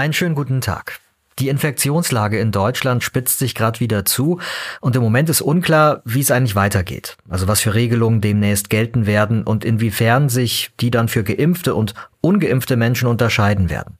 Einen 0.00 0.14
schönen 0.14 0.34
guten 0.34 0.62
Tag. 0.62 0.98
Die 1.38 1.50
Infektionslage 1.50 2.40
in 2.40 2.52
Deutschland 2.52 3.04
spitzt 3.04 3.38
sich 3.38 3.54
gerade 3.54 3.80
wieder 3.80 4.06
zu 4.06 4.40
und 4.80 4.96
im 4.96 5.02
Moment 5.02 5.28
ist 5.28 5.42
unklar, 5.42 6.00
wie 6.06 6.20
es 6.20 6.30
eigentlich 6.30 6.56
weitergeht. 6.56 7.18
Also 7.28 7.48
was 7.48 7.60
für 7.60 7.74
Regelungen 7.74 8.22
demnächst 8.22 8.70
gelten 8.70 9.04
werden 9.04 9.42
und 9.44 9.62
inwiefern 9.62 10.30
sich 10.30 10.70
die 10.80 10.90
dann 10.90 11.08
für 11.08 11.22
geimpfte 11.22 11.74
und 11.74 11.92
ungeimpfte 12.22 12.76
Menschen 12.76 13.08
unterscheiden 13.08 13.68
werden. 13.68 13.98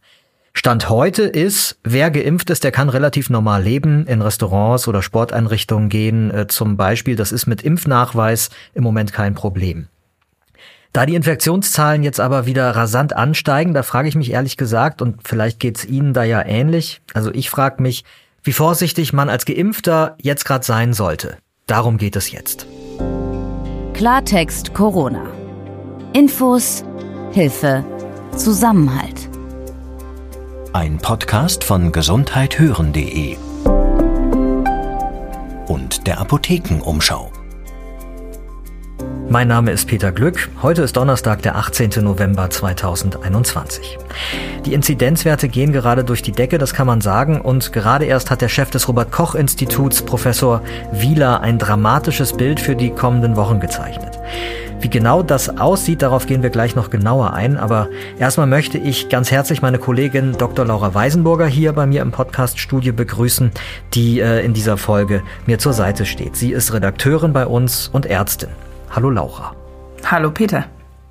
Stand 0.55 0.89
heute 0.89 1.25
ist, 1.25 1.79
wer 1.85 2.11
geimpft 2.11 2.49
ist, 2.49 2.65
der 2.65 2.73
kann 2.73 2.89
relativ 2.89 3.29
normal 3.29 3.63
leben, 3.63 4.07
in 4.07 4.23
Restaurants 4.23 4.89
oder 4.89 5.03
Sporteinrichtungen 5.03 5.91
gehen, 5.91 6.31
äh, 6.31 6.47
zum 6.47 6.79
Beispiel. 6.79 7.15
Das 7.15 7.31
ist 7.31 7.47
mit 7.47 7.61
Impfnachweis 7.61 8.49
im 8.73 8.85
Moment 8.85 9.13
kein 9.13 9.35
Problem. 9.35 9.89
Da 10.93 11.07
die 11.07 11.15
Infektionszahlen 11.15 12.03
jetzt 12.03 12.19
aber 12.19 12.47
wieder 12.47 12.75
rasant 12.75 13.15
ansteigen, 13.15 13.75
da 13.75 13.85
frage 13.85 14.09
ich 14.09 14.17
mich 14.17 14.33
ehrlich 14.33 14.57
gesagt, 14.57 15.01
und 15.01 15.21
vielleicht 15.27 15.61
geht's 15.61 15.85
Ihnen 15.85 16.13
da 16.15 16.25
ja 16.25 16.45
ähnlich, 16.45 17.01
also 17.15 17.33
ich 17.33 17.49
frage 17.49 17.81
mich, 17.81 18.05
wie 18.43 18.53
vorsichtig 18.53 19.13
man 19.13 19.29
als 19.29 19.45
Geimpfter 19.45 20.17
jetzt 20.21 20.45
gerade 20.45 20.65
sein 20.65 20.93
sollte. 20.93 21.37
Darum 21.67 21.97
geht 21.97 22.17
es 22.17 22.33
jetzt. 22.33 22.67
Klartext 23.95 24.75
Corona. 24.75 25.23
Infos, 26.13 26.83
Hilfe, 27.31 27.85
Zusammenhalt. 28.37 29.29
Ein 30.73 30.99
Podcast 30.99 31.63
von 31.63 31.93
gesundheithören.de 31.93 33.37
und 35.69 36.07
der 36.09 36.19
Apothekenumschau. 36.19 37.31
Mein 39.33 39.47
Name 39.47 39.71
ist 39.71 39.87
Peter 39.87 40.11
Glück. 40.11 40.49
Heute 40.61 40.83
ist 40.83 40.97
Donnerstag, 40.97 41.41
der 41.43 41.55
18. 41.55 42.03
November 42.03 42.51
2021. 42.51 43.97
Die 44.67 44.75
Inzidenzwerte 44.75 45.49
gehen 45.49 45.73
gerade 45.73 46.03
durch 46.03 46.21
die 46.21 46.33
Decke, 46.33 46.59
das 46.59 46.75
kann 46.75 46.89
man 46.89 47.01
sagen. 47.01 47.41
Und 47.41 47.73
gerade 47.73 48.07
erst 48.07 48.33
hat 48.33 48.41
der 48.41 48.49
Chef 48.49 48.71
des 48.71 48.89
Robert 48.89 49.13
Koch 49.13 49.37
Instituts, 49.37 50.03
Professor 50.03 50.63
Wieler, 50.91 51.43
ein 51.43 51.61
dramatisches 51.61 52.33
Bild 52.33 52.59
für 52.59 52.75
die 52.75 52.91
kommenden 52.91 53.37
Wochen 53.37 53.61
gezeichnet. 53.61 54.19
Wie 54.81 54.91
genau 54.91 55.23
das 55.23 55.61
aussieht, 55.61 56.03
darauf 56.03 56.27
gehen 56.27 56.43
wir 56.43 56.51
gleich 56.51 56.75
noch 56.75 56.91
genauer 56.91 57.33
ein. 57.33 57.57
Aber 57.57 57.87
erstmal 58.19 58.49
möchte 58.49 58.79
ich 58.79 59.11
ganz 59.11 59.31
herzlich 59.31 59.63
meine 59.63 59.79
Kollegin 59.79 60.33
Dr. 60.39 60.65
Laura 60.65 60.93
Weisenburger 60.93 61.47
hier 61.47 61.73
bei 61.73 61.87
mir 61.87 62.03
im 62.03 62.11
Podcast-Studio 62.11 62.93
begrüßen, 62.93 63.53
die 63.95 64.19
äh, 64.19 64.45
in 64.45 64.55
dieser 64.55 64.77
Folge 64.77 65.23
mir 65.47 65.61
zur 65.61 65.73
Seite 65.73 66.05
steht. 66.05 66.35
Sie 66.35 66.51
ist 66.51 66.73
Redakteurin 66.73 67.33
bei 67.33 67.47
uns 67.47 67.87
und 67.87 68.07
Ärztin. 68.07 68.49
Hallo 68.91 69.09
Laura. 69.09 69.55
Hallo 70.05 70.33
Peter. 70.33 70.67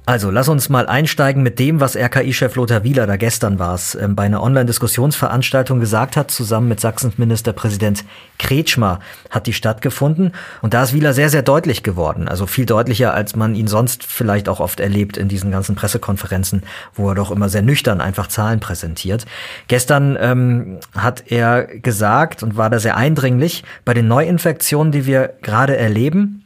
Also, 0.05 0.31
lass 0.31 0.49
uns 0.49 0.67
mal 0.67 0.88
einsteigen 0.88 1.44
mit 1.44 1.59
dem, 1.59 1.80
was 1.80 1.95
RKI-Chef 1.95 2.55
Lothar 2.55 2.83
Wieler 2.83 3.08
da 3.08 3.16
gestern 3.16 3.58
war 3.58 3.75
es, 3.75 3.95
ähm, 3.95 4.16
bei 4.16 4.23
einer 4.23 4.44
Online-Diskussionsveranstaltung 4.44 5.80
gesagt 5.80 6.17
hat, 6.17 6.30
zusammen 6.30 6.67
mit 6.67 6.81
Sachsens 6.81 7.17
Ministerpräsident 7.17 8.03
Kretschmer 8.38 8.99
hat 9.30 9.47
die 9.47 9.53
stattgefunden. 9.53 10.33
Und 10.61 10.73
da 10.73 10.83
ist 10.83 10.94
Wieler 10.94 11.13
sehr, 11.13 11.30
sehr 11.30 11.44
deutlich 11.44 11.83
geworden. 11.83 12.27
Also 12.27 12.47
viel 12.47 12.66
deutlicher, 12.66 13.13
als 13.13 13.38
man 13.38 13.55
ihn 13.55 13.67
sonst 13.67 14.03
vielleicht 14.03 14.49
auch 14.49 14.59
oft 14.59 14.81
erlebt 14.81 15.16
in 15.16 15.30
diesen 15.30 15.52
ganzen 15.52 15.75
Pressekonferenzen, 15.75 16.64
wo 16.95 17.09
er 17.09 17.16
doch 17.16 17.31
immer 17.31 17.47
sehr 17.47 17.61
nüchtern 17.61 18.02
einfach 18.02 18.27
Zahlen 18.27 18.59
präsentiert. 18.59 19.25
Gestern 19.67 20.17
ähm, 20.19 20.80
hat 20.97 21.31
er 21.31 21.66
gesagt 21.66 22.41
und 22.43 22.58
war 22.58 22.69
da 22.71 22.80
sehr 22.80 22.97
eindringlich, 22.97 23.64
bei 23.86 23.93
den 23.93 24.08
Neuinfektionen, 24.08 24.91
die 24.91 25.05
wir 25.05 25.36
gerade 25.43 25.77
erleben, 25.77 26.43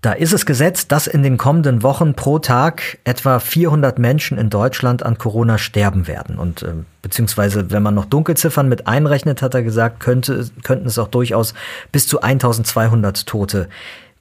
da 0.00 0.12
ist 0.12 0.32
es 0.32 0.46
gesetzt, 0.46 0.92
dass 0.92 1.06
in 1.06 1.22
den 1.22 1.36
kommenden 1.36 1.82
Wochen 1.82 2.14
pro 2.14 2.38
Tag 2.38 2.98
etwa 3.04 3.38
400 3.38 3.98
Menschen 3.98 4.38
in 4.38 4.48
Deutschland 4.48 5.02
an 5.02 5.18
Corona 5.18 5.58
sterben 5.58 6.06
werden. 6.06 6.38
Und 6.38 6.62
äh, 6.62 6.72
beziehungsweise, 7.02 7.70
wenn 7.70 7.82
man 7.82 7.94
noch 7.94 8.06
Dunkelziffern 8.06 8.68
mit 8.68 8.86
einrechnet, 8.86 9.42
hat 9.42 9.54
er 9.54 9.62
gesagt, 9.62 10.00
könnte, 10.00 10.48
könnten 10.62 10.86
es 10.86 10.98
auch 10.98 11.08
durchaus 11.08 11.54
bis 11.92 12.06
zu 12.06 12.20
1200 12.20 13.26
Tote 13.26 13.68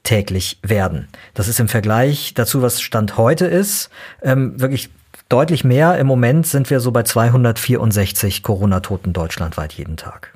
täglich 0.04 0.60
werden. 0.64 1.08
Das 1.34 1.48
ist 1.48 1.60
im 1.60 1.68
Vergleich 1.68 2.34
dazu, 2.34 2.62
was 2.62 2.82
Stand 2.82 3.18
heute 3.18 3.46
ist, 3.46 3.90
ähm, 4.22 4.60
wirklich 4.60 4.90
deutlich 5.30 5.64
mehr. 5.64 5.98
Im 5.98 6.08
Moment 6.08 6.48
sind 6.48 6.70
wir 6.70 6.80
so 6.80 6.92
bei 6.92 7.04
264 7.04 8.44
Corona-Toten 8.44 9.14
deutschlandweit 9.14 9.74
jeden 9.74 9.98
Tag. 9.98 10.34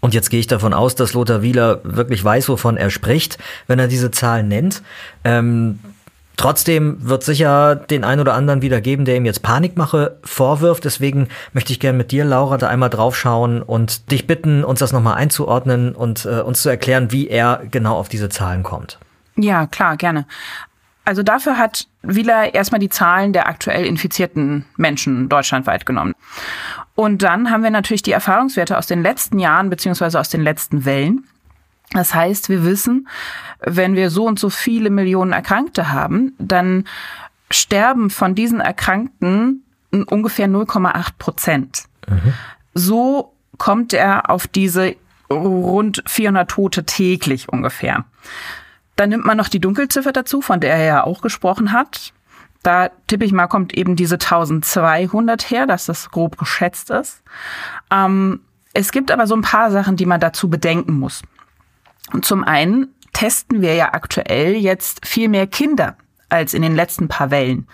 Und 0.00 0.14
jetzt 0.14 0.30
gehe 0.30 0.40
ich 0.40 0.46
davon 0.46 0.72
aus, 0.72 0.94
dass 0.94 1.12
Lothar 1.12 1.42
Wieler 1.42 1.80
wirklich 1.84 2.24
weiß, 2.24 2.48
wovon 2.48 2.76
er 2.76 2.90
spricht, 2.90 3.38
wenn 3.66 3.78
er 3.78 3.88
diese 3.88 4.10
Zahlen 4.10 4.48
nennt. 4.48 4.82
Ähm, 5.24 5.78
trotzdem 6.36 6.96
wird 7.00 7.22
sicher 7.22 7.76
den 7.76 8.02
einen 8.02 8.20
oder 8.20 8.34
anderen 8.34 8.62
wieder 8.62 8.80
geben, 8.80 9.04
der 9.04 9.16
ihm 9.16 9.26
jetzt 9.26 9.42
Panikmache 9.42 10.16
vorwirft. 10.24 10.84
Deswegen 10.84 11.28
möchte 11.52 11.72
ich 11.72 11.80
gerne 11.80 11.98
mit 11.98 12.12
dir, 12.12 12.24
Laura, 12.24 12.56
da 12.56 12.68
einmal 12.68 12.90
draufschauen 12.90 13.62
und 13.62 14.10
dich 14.10 14.26
bitten, 14.26 14.64
uns 14.64 14.80
das 14.80 14.92
nochmal 14.92 15.14
einzuordnen 15.14 15.94
und 15.94 16.24
äh, 16.24 16.40
uns 16.40 16.62
zu 16.62 16.70
erklären, 16.70 17.12
wie 17.12 17.28
er 17.28 17.62
genau 17.70 17.96
auf 17.96 18.08
diese 18.08 18.30
Zahlen 18.30 18.62
kommt. 18.62 18.98
Ja, 19.36 19.66
klar, 19.66 19.96
gerne. 19.96 20.26
Also 21.10 21.24
dafür 21.24 21.58
hat 21.58 21.88
Wieler 22.02 22.54
erstmal 22.54 22.78
die 22.78 22.88
Zahlen 22.88 23.32
der 23.32 23.48
aktuell 23.48 23.84
infizierten 23.84 24.64
Menschen 24.76 25.28
deutschlandweit 25.28 25.84
genommen. 25.84 26.14
Und 26.94 27.24
dann 27.24 27.50
haben 27.50 27.64
wir 27.64 27.72
natürlich 27.72 28.02
die 28.02 28.12
Erfahrungswerte 28.12 28.78
aus 28.78 28.86
den 28.86 29.02
letzten 29.02 29.40
Jahren 29.40 29.70
beziehungsweise 29.70 30.20
aus 30.20 30.28
den 30.28 30.40
letzten 30.40 30.84
Wellen. 30.84 31.24
Das 31.94 32.14
heißt, 32.14 32.48
wir 32.48 32.64
wissen, 32.64 33.08
wenn 33.58 33.96
wir 33.96 34.08
so 34.08 34.24
und 34.24 34.38
so 34.38 34.50
viele 34.50 34.88
Millionen 34.88 35.32
Erkrankte 35.32 35.90
haben, 35.90 36.32
dann 36.38 36.84
sterben 37.50 38.10
von 38.10 38.36
diesen 38.36 38.60
Erkrankten 38.60 39.64
ungefähr 39.90 40.46
0,8 40.46 41.08
Prozent. 41.18 41.82
Mhm. 42.08 42.34
So 42.72 43.32
kommt 43.58 43.94
er 43.94 44.30
auf 44.30 44.46
diese 44.46 44.94
rund 45.28 46.04
400 46.06 46.48
Tote 46.48 46.84
täglich 46.84 47.48
ungefähr. 47.48 48.04
Dann 49.00 49.08
nimmt 49.08 49.24
man 49.24 49.38
noch 49.38 49.48
die 49.48 49.62
Dunkelziffer 49.62 50.12
dazu, 50.12 50.42
von 50.42 50.60
der 50.60 50.74
er 50.74 50.84
ja 50.84 51.04
auch 51.04 51.22
gesprochen 51.22 51.72
hat. 51.72 52.12
Da 52.62 52.90
tippe 53.06 53.24
ich 53.24 53.32
mal, 53.32 53.46
kommt 53.46 53.72
eben 53.72 53.96
diese 53.96 54.16
1200 54.16 55.50
her, 55.50 55.66
dass 55.66 55.86
das 55.86 56.10
grob 56.10 56.36
geschätzt 56.36 56.90
ist. 56.90 57.22
Ähm, 57.90 58.40
es 58.74 58.92
gibt 58.92 59.10
aber 59.10 59.26
so 59.26 59.34
ein 59.34 59.40
paar 59.40 59.70
Sachen, 59.70 59.96
die 59.96 60.04
man 60.04 60.20
dazu 60.20 60.50
bedenken 60.50 60.98
muss. 60.98 61.22
Und 62.12 62.26
zum 62.26 62.44
einen 62.44 62.88
testen 63.14 63.62
wir 63.62 63.74
ja 63.74 63.94
aktuell 63.94 64.54
jetzt 64.54 65.06
viel 65.06 65.30
mehr 65.30 65.46
Kinder 65.46 65.96
als 66.28 66.52
in 66.52 66.60
den 66.60 66.76
letzten 66.76 67.08
paar 67.08 67.30
Wellen. 67.30 67.66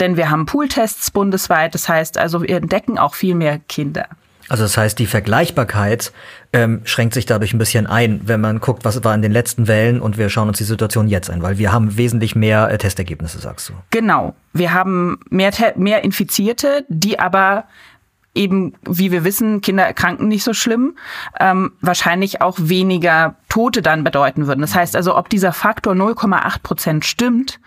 Denn 0.00 0.16
wir 0.16 0.28
haben 0.28 0.46
Pooltests 0.46 1.12
bundesweit, 1.12 1.72
das 1.72 1.88
heißt 1.88 2.18
also, 2.18 2.42
wir 2.42 2.56
entdecken 2.56 2.98
auch 2.98 3.14
viel 3.14 3.36
mehr 3.36 3.60
Kinder. 3.60 4.08
Also 4.48 4.64
das 4.64 4.76
heißt, 4.76 4.98
die 4.98 5.06
Vergleichbarkeit 5.06 6.12
ähm, 6.52 6.80
schränkt 6.84 7.14
sich 7.14 7.26
dadurch 7.26 7.52
ein 7.52 7.58
bisschen 7.58 7.86
ein, 7.86 8.22
wenn 8.24 8.40
man 8.40 8.60
guckt, 8.60 8.84
was 8.84 9.02
war 9.04 9.14
in 9.14 9.22
den 9.22 9.32
letzten 9.32 9.68
Wellen 9.68 10.00
und 10.00 10.16
wir 10.16 10.30
schauen 10.30 10.48
uns 10.48 10.58
die 10.58 10.64
Situation 10.64 11.08
jetzt 11.08 11.30
an, 11.30 11.42
weil 11.42 11.58
wir 11.58 11.72
haben 11.72 11.96
wesentlich 11.96 12.34
mehr 12.34 12.70
äh, 12.70 12.78
Testergebnisse, 12.78 13.38
sagst 13.38 13.68
du. 13.68 13.74
Genau. 13.90 14.34
Wir 14.52 14.72
haben 14.72 15.20
mehr, 15.30 15.52
mehr 15.76 16.02
Infizierte, 16.04 16.84
die 16.88 17.18
aber 17.18 17.64
eben, 18.38 18.74
wie 18.88 19.10
wir 19.10 19.24
wissen, 19.24 19.60
Kinder 19.60 19.84
erkranken 19.84 20.28
nicht 20.28 20.44
so 20.44 20.54
schlimm, 20.54 20.96
ähm, 21.38 21.72
wahrscheinlich 21.80 22.40
auch 22.40 22.56
weniger 22.60 23.34
Tote 23.48 23.82
dann 23.82 24.04
bedeuten 24.04 24.46
würden. 24.46 24.60
Das 24.60 24.74
heißt 24.74 24.94
also, 24.96 25.16
ob 25.16 25.28
dieser 25.28 25.52
Faktor 25.52 25.94
0,8 25.94 26.62
Prozent 26.62 27.04
stimmt, 27.04 27.58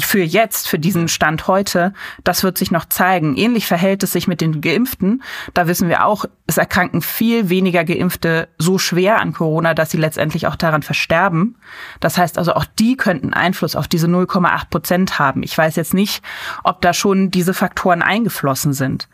für 0.00 0.22
jetzt, 0.22 0.68
für 0.68 0.78
diesen 0.78 1.08
Stand 1.08 1.46
heute, 1.48 1.92
das 2.24 2.42
wird 2.42 2.56
sich 2.56 2.70
noch 2.70 2.86
zeigen. 2.86 3.36
Ähnlich 3.36 3.66
verhält 3.66 4.02
es 4.02 4.12
sich 4.12 4.26
mit 4.26 4.40
den 4.40 4.60
Geimpften. 4.60 5.22
Da 5.54 5.66
wissen 5.66 5.88
wir 5.88 6.06
auch, 6.06 6.24
es 6.46 6.56
erkranken 6.56 7.02
viel 7.02 7.50
weniger 7.50 7.84
Geimpfte 7.84 8.48
so 8.58 8.78
schwer 8.78 9.20
an 9.20 9.32
Corona, 9.32 9.74
dass 9.74 9.90
sie 9.90 9.98
letztendlich 9.98 10.46
auch 10.46 10.56
daran 10.56 10.82
versterben. 10.82 11.56
Das 12.00 12.16
heißt 12.16 12.38
also, 12.38 12.54
auch 12.54 12.64
die 12.64 12.96
könnten 12.96 13.34
Einfluss 13.34 13.76
auf 13.76 13.86
diese 13.86 14.06
0,8 14.06 14.70
Prozent 14.70 15.18
haben. 15.18 15.42
Ich 15.42 15.56
weiß 15.56 15.76
jetzt 15.76 15.94
nicht, 15.94 16.22
ob 16.64 16.80
da 16.80 16.92
schon 16.94 17.30
diese 17.30 17.54
Faktoren 17.54 18.02
eingeflossen 18.02 18.72
sind. 18.72 19.08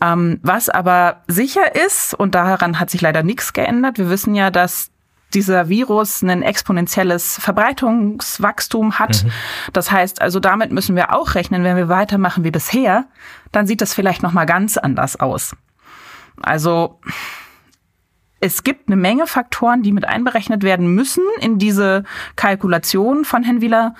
Ähm, 0.00 0.38
was 0.42 0.68
aber 0.68 1.22
sicher 1.26 1.74
ist, 1.74 2.14
und 2.14 2.34
daran 2.34 2.78
hat 2.78 2.90
sich 2.90 3.00
leider 3.00 3.22
nichts 3.22 3.52
geändert, 3.52 3.98
wir 3.98 4.10
wissen 4.10 4.34
ja, 4.34 4.50
dass 4.50 4.90
dieser 5.34 5.68
Virus 5.68 6.22
ein 6.22 6.42
exponentielles 6.42 7.38
Verbreitungswachstum 7.38 8.98
hat. 8.98 9.24
Mhm. 9.24 9.30
Das 9.72 9.90
heißt, 9.90 10.22
also 10.22 10.40
damit 10.40 10.72
müssen 10.72 10.96
wir 10.96 11.14
auch 11.14 11.34
rechnen, 11.34 11.64
wenn 11.64 11.76
wir 11.76 11.88
weitermachen 11.88 12.44
wie 12.44 12.50
bisher, 12.50 13.06
dann 13.52 13.66
sieht 13.66 13.80
das 13.80 13.92
vielleicht 13.92 14.22
noch 14.22 14.32
mal 14.32 14.46
ganz 14.46 14.78
anders 14.78 15.20
aus. 15.20 15.54
Also 16.40 17.00
es 18.40 18.62
gibt 18.62 18.88
eine 18.88 18.96
Menge 18.96 19.26
Faktoren, 19.26 19.82
die 19.82 19.92
mit 19.92 20.06
einberechnet 20.06 20.62
werden 20.62 20.94
müssen 20.94 21.24
in 21.40 21.58
diese 21.58 22.04
Kalkulation 22.36 23.24
von 23.24 23.42
Herrn 23.42 23.60
Wieler, 23.60 23.94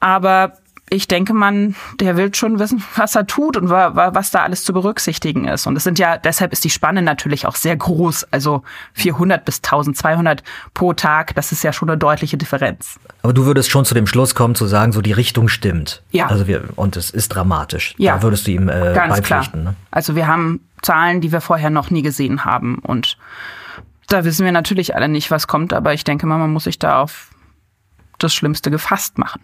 aber 0.00 0.54
ich 0.92 1.08
denke 1.08 1.32
man, 1.32 1.74
der 2.00 2.18
will 2.18 2.34
schon 2.34 2.58
wissen, 2.58 2.84
was 2.96 3.14
er 3.14 3.26
tut 3.26 3.56
und 3.56 3.70
was 3.70 4.30
da 4.30 4.42
alles 4.42 4.62
zu 4.62 4.72
berücksichtigen 4.74 5.48
ist. 5.48 5.66
Und 5.66 5.76
es 5.76 5.84
sind 5.84 5.98
ja, 5.98 6.18
deshalb 6.18 6.52
ist 6.52 6.64
die 6.64 6.70
Spanne 6.70 7.00
natürlich 7.00 7.46
auch 7.46 7.56
sehr 7.56 7.76
groß. 7.76 8.26
Also 8.30 8.62
400 8.92 9.44
bis 9.44 9.58
1200 9.58 10.42
pro 10.74 10.92
Tag, 10.92 11.34
das 11.34 11.50
ist 11.50 11.64
ja 11.64 11.72
schon 11.72 11.88
eine 11.88 11.96
deutliche 11.96 12.36
Differenz. 12.36 13.00
Aber 13.22 13.32
du 13.32 13.46
würdest 13.46 13.70
schon 13.70 13.86
zu 13.86 13.94
dem 13.94 14.06
Schluss 14.06 14.34
kommen, 14.34 14.54
zu 14.54 14.66
sagen, 14.66 14.92
so 14.92 15.00
die 15.00 15.12
Richtung 15.12 15.48
stimmt. 15.48 16.02
Ja. 16.10 16.26
Also 16.26 16.46
wir, 16.46 16.64
und 16.76 16.96
es 16.96 17.10
ist 17.10 17.28
dramatisch. 17.28 17.94
Ja. 17.96 18.16
Da 18.16 18.22
würdest 18.22 18.46
du 18.46 18.50
ihm 18.50 18.68
äh, 18.68 18.92
Ganz 18.94 19.16
beipflichten. 19.16 19.62
klar. 19.62 19.72
Ne? 19.72 19.76
Also 19.90 20.14
wir 20.14 20.26
haben 20.26 20.60
Zahlen, 20.82 21.22
die 21.22 21.32
wir 21.32 21.40
vorher 21.40 21.70
noch 21.70 21.90
nie 21.90 22.02
gesehen 22.02 22.44
haben. 22.44 22.78
Und 22.80 23.16
da 24.08 24.24
wissen 24.24 24.44
wir 24.44 24.52
natürlich 24.52 24.94
alle 24.94 25.08
nicht, 25.08 25.30
was 25.30 25.46
kommt. 25.46 25.72
Aber 25.72 25.94
ich 25.94 26.04
denke 26.04 26.26
mal, 26.26 26.38
man 26.38 26.52
muss 26.52 26.64
sich 26.64 26.78
da 26.78 27.00
auf 27.00 27.30
das 28.18 28.34
Schlimmste 28.34 28.70
gefasst 28.70 29.16
machen. 29.16 29.40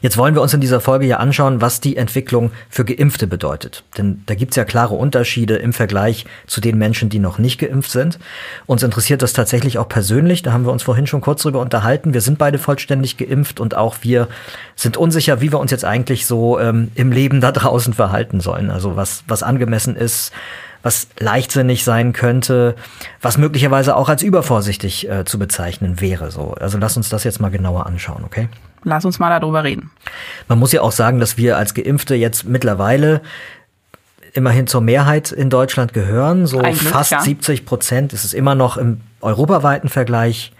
Jetzt 0.00 0.16
wollen 0.16 0.34
wir 0.34 0.42
uns 0.42 0.54
in 0.54 0.60
dieser 0.60 0.80
Folge 0.80 1.06
ja 1.06 1.18
anschauen, 1.18 1.60
was 1.60 1.80
die 1.80 1.96
Entwicklung 1.96 2.52
für 2.68 2.84
Geimpfte 2.84 3.26
bedeutet. 3.26 3.84
Denn 3.98 4.22
da 4.26 4.34
gibt's 4.34 4.56
ja 4.56 4.64
klare 4.64 4.94
Unterschiede 4.94 5.56
im 5.56 5.72
Vergleich 5.72 6.24
zu 6.46 6.60
den 6.60 6.78
Menschen, 6.78 7.10
die 7.10 7.18
noch 7.18 7.38
nicht 7.38 7.58
geimpft 7.58 7.90
sind. 7.90 8.18
Uns 8.66 8.82
interessiert 8.82 9.22
das 9.22 9.32
tatsächlich 9.32 9.78
auch 9.78 9.88
persönlich. 9.88 10.42
Da 10.42 10.52
haben 10.52 10.64
wir 10.64 10.72
uns 10.72 10.82
vorhin 10.82 11.06
schon 11.06 11.20
kurz 11.20 11.42
drüber 11.42 11.60
unterhalten. 11.60 12.14
Wir 12.14 12.20
sind 12.22 12.38
beide 12.38 12.58
vollständig 12.58 13.16
geimpft 13.16 13.60
und 13.60 13.76
auch 13.76 13.96
wir 14.02 14.28
sind 14.76 14.96
unsicher, 14.96 15.40
wie 15.40 15.52
wir 15.52 15.58
uns 15.58 15.70
jetzt 15.70 15.84
eigentlich 15.84 16.26
so 16.26 16.58
ähm, 16.58 16.90
im 16.94 17.12
Leben 17.12 17.40
da 17.40 17.52
draußen 17.52 17.92
verhalten 17.92 18.40
sollen. 18.40 18.70
Also 18.70 18.96
was, 18.96 19.24
was 19.26 19.42
angemessen 19.42 19.96
ist, 19.96 20.32
was 20.82 21.08
leichtsinnig 21.18 21.84
sein 21.84 22.12
könnte, 22.14 22.74
was 23.20 23.36
möglicherweise 23.36 23.96
auch 23.96 24.08
als 24.08 24.22
übervorsichtig 24.22 25.10
äh, 25.10 25.24
zu 25.26 25.38
bezeichnen 25.38 26.00
wäre. 26.00 26.30
So, 26.30 26.54
also 26.54 26.78
lass 26.78 26.96
uns 26.96 27.10
das 27.10 27.24
jetzt 27.24 27.40
mal 27.40 27.50
genauer 27.50 27.86
anschauen, 27.86 28.24
okay? 28.24 28.48
Lass 28.84 29.04
uns 29.04 29.18
mal 29.18 29.38
darüber 29.38 29.64
reden. 29.64 29.90
Man 30.48 30.58
muss 30.58 30.72
ja 30.72 30.80
auch 30.80 30.92
sagen, 30.92 31.20
dass 31.20 31.36
wir 31.36 31.56
als 31.56 31.74
Geimpfte 31.74 32.14
jetzt 32.14 32.44
mittlerweile 32.44 33.20
immerhin 34.32 34.66
zur 34.66 34.80
Mehrheit 34.80 35.32
in 35.32 35.50
Deutschland 35.50 35.92
gehören. 35.92 36.46
So 36.46 36.58
Glück, 36.58 36.76
fast 36.76 37.12
ja. 37.12 37.20
70 37.20 37.66
Prozent 37.66 38.12
ist 38.12 38.24
es 38.24 38.32
immer 38.32 38.54
noch 38.54 38.76
im 38.76 39.00
europaweiten 39.20 39.88
Vergleich 39.88 40.52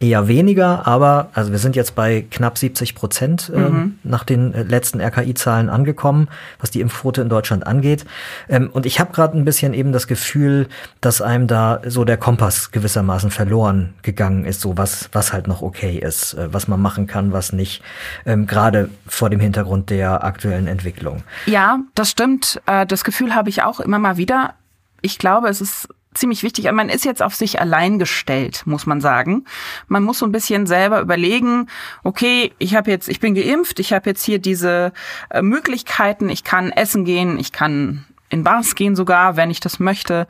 eher 0.00 0.28
weniger, 0.28 0.86
aber 0.86 1.30
also 1.34 1.50
wir 1.52 1.58
sind 1.58 1.76
jetzt 1.76 1.94
bei 1.94 2.24
knapp 2.30 2.58
70 2.58 2.94
Prozent 2.94 3.48
Mhm. 3.48 3.56
ähm, 3.64 3.98
nach 4.02 4.24
den 4.24 4.52
äh, 4.54 4.62
letzten 4.62 5.00
RKI-Zahlen 5.00 5.68
angekommen, 5.68 6.28
was 6.60 6.70
die 6.70 6.80
Impfquote 6.80 7.22
in 7.22 7.28
Deutschland 7.28 7.66
angeht. 7.66 8.04
Ähm, 8.48 8.70
und 8.72 8.86
ich 8.86 9.00
habe 9.00 9.12
gerade 9.12 9.36
ein 9.38 9.44
bisschen 9.44 9.74
eben 9.74 9.92
das 9.92 10.06
Gefühl, 10.06 10.68
dass 11.00 11.20
einem 11.22 11.46
da 11.46 11.80
so 11.86 12.04
der 12.04 12.16
Kompass 12.16 12.70
gewissermaßen 12.70 13.30
verloren 13.30 13.94
gegangen 14.02 14.44
ist, 14.44 14.60
so 14.60 14.76
was 14.76 15.08
was 15.12 15.32
halt 15.32 15.46
noch 15.48 15.62
okay 15.62 15.98
ist, 15.98 16.34
äh, 16.34 16.52
was 16.52 16.68
man 16.68 16.80
machen 16.80 17.06
kann, 17.06 17.32
was 17.32 17.52
nicht, 17.52 17.82
ähm, 18.26 18.46
gerade 18.46 18.90
vor 19.06 19.30
dem 19.30 19.40
Hintergrund 19.40 19.90
der 19.90 20.24
aktuellen 20.24 20.66
Entwicklung. 20.66 21.22
Ja, 21.46 21.78
das 21.94 22.10
stimmt. 22.10 22.60
Äh, 22.66 22.86
Das 22.86 23.04
Gefühl 23.04 23.34
habe 23.34 23.48
ich 23.50 23.62
auch 23.62 23.80
immer 23.80 23.98
mal 23.98 24.16
wieder. 24.16 24.54
Ich 25.02 25.18
glaube, 25.18 25.48
es 25.48 25.60
ist 25.60 25.88
ziemlich 26.16 26.42
wichtig. 26.42 26.70
Man 26.72 26.88
ist 26.88 27.04
jetzt 27.04 27.22
auf 27.22 27.34
sich 27.34 27.60
allein 27.60 27.98
gestellt, 27.98 28.62
muss 28.66 28.86
man 28.86 29.00
sagen. 29.00 29.44
Man 29.88 30.02
muss 30.02 30.18
so 30.18 30.26
ein 30.26 30.32
bisschen 30.32 30.66
selber 30.66 31.00
überlegen, 31.00 31.68
okay, 32.02 32.52
ich 32.58 32.74
habe 32.74 32.90
jetzt, 32.90 33.08
ich 33.08 33.20
bin 33.20 33.34
geimpft, 33.34 33.78
ich 33.80 33.92
habe 33.92 34.08
jetzt 34.10 34.24
hier 34.24 34.38
diese 34.38 34.92
äh, 35.30 35.42
Möglichkeiten, 35.42 36.28
ich 36.28 36.44
kann 36.44 36.70
essen 36.70 37.04
gehen, 37.04 37.38
ich 37.38 37.52
kann 37.52 38.04
in 38.28 38.44
Bars 38.44 38.74
gehen 38.74 38.96
sogar, 38.96 39.36
wenn 39.36 39.50
ich 39.50 39.60
das 39.60 39.78
möchte. 39.78 40.26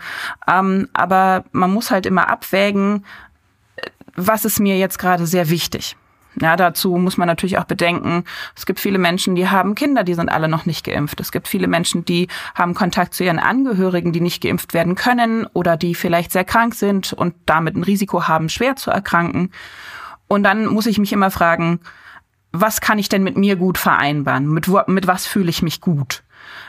Ähm, 0.47 0.89
aber 0.93 1.45
man 1.53 1.73
muss 1.73 1.91
halt 1.91 2.07
immer 2.07 2.29
abwägen, 2.29 3.05
äh, 3.77 3.91
was 4.15 4.45
ist 4.45 4.61
mir 4.61 4.79
jetzt 4.79 4.99
gerade 4.99 5.27
sehr 5.27 5.51
wichtig. 5.51 5.97
Ja, 6.41 6.57
dazu 6.57 6.97
muss 6.97 7.17
man 7.17 7.27
natürlich 7.27 7.59
auch 7.59 7.65
bedenken, 7.65 8.25
es 8.55 8.67
gibt 8.67 8.79
viele 8.79 8.99
Menschen, 8.99 9.35
die 9.35 9.49
haben 9.49 9.75
Kinder, 9.75 10.05
die 10.05 10.15
sind 10.15 10.29
alle 10.29 10.49
noch 10.49 10.67
nicht 10.67 10.85
geimpft. 10.85 11.19
Es 11.21 11.33
gibt 11.33 11.49
viele 11.49 11.67
Menschen, 11.67 12.05
die 12.05 12.29
haben 12.55 12.75
Kontakt 12.75 13.15
zu 13.15 13.25
ihren 13.25 13.39
Angehörigen, 13.39 14.13
die 14.13 14.21
nicht 14.21 14.43
geimpft 14.43 14.75
werden 14.75 14.97
können 14.97 15.47
oder 15.55 15.79
die 15.79 15.95
vielleicht 15.95 16.33
sehr 16.33 16.45
krank 16.45 16.75
sind 16.75 17.15
und 17.15 17.35
damit 17.47 17.75
ein 17.75 17.85
Risiko 17.85 18.29
haben, 18.29 18.51
schwer 18.51 18.77
zu 18.77 18.91
erkranken. 18.91 19.51
Und 20.29 20.43
dann 20.43 20.67
muss 20.67 20.87
ich 20.87 20.99
mich 20.99 21.13
immer 21.13 21.31
fragen, 21.31 21.81
was 22.61 22.81
kann 22.81 22.99
ich 22.99 23.09
denn 23.09 23.23
mit 23.23 23.37
mir 23.37 23.57
gut 23.57 23.79
vereinbaren? 23.79 24.49
Mit, 24.49 24.69
wo, 24.71 24.81
mit 24.87 25.07
was 25.07 25.27
fühle 25.27 25.51
ich 25.51 25.63
mich 25.63 25.81
gut? 25.81 26.23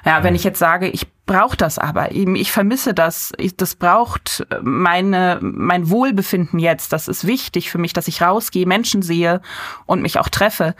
Ja, 0.05 0.23
wenn 0.23 0.35
ich 0.35 0.43
jetzt 0.43 0.59
sage, 0.59 0.87
ich 0.87 1.07
brauche 1.25 1.57
das 1.57 1.77
aber, 1.77 2.11
ich 2.11 2.51
vermisse 2.51 2.93
das, 2.93 3.33
ich, 3.37 3.57
das 3.57 3.75
braucht 3.75 4.47
meine 4.61 5.39
mein 5.41 5.89
Wohlbefinden 5.89 6.59
jetzt, 6.59 6.93
das 6.93 7.07
ist 7.07 7.27
wichtig 7.27 7.69
für 7.69 7.77
mich, 7.77 7.93
dass 7.93 8.07
ich 8.07 8.21
rausgehe, 8.21 8.65
Menschen 8.65 9.01
sehe 9.01 9.41
und 9.85 10.01
mich 10.01 10.17
auch 10.17 10.29
treffe, 10.29 10.75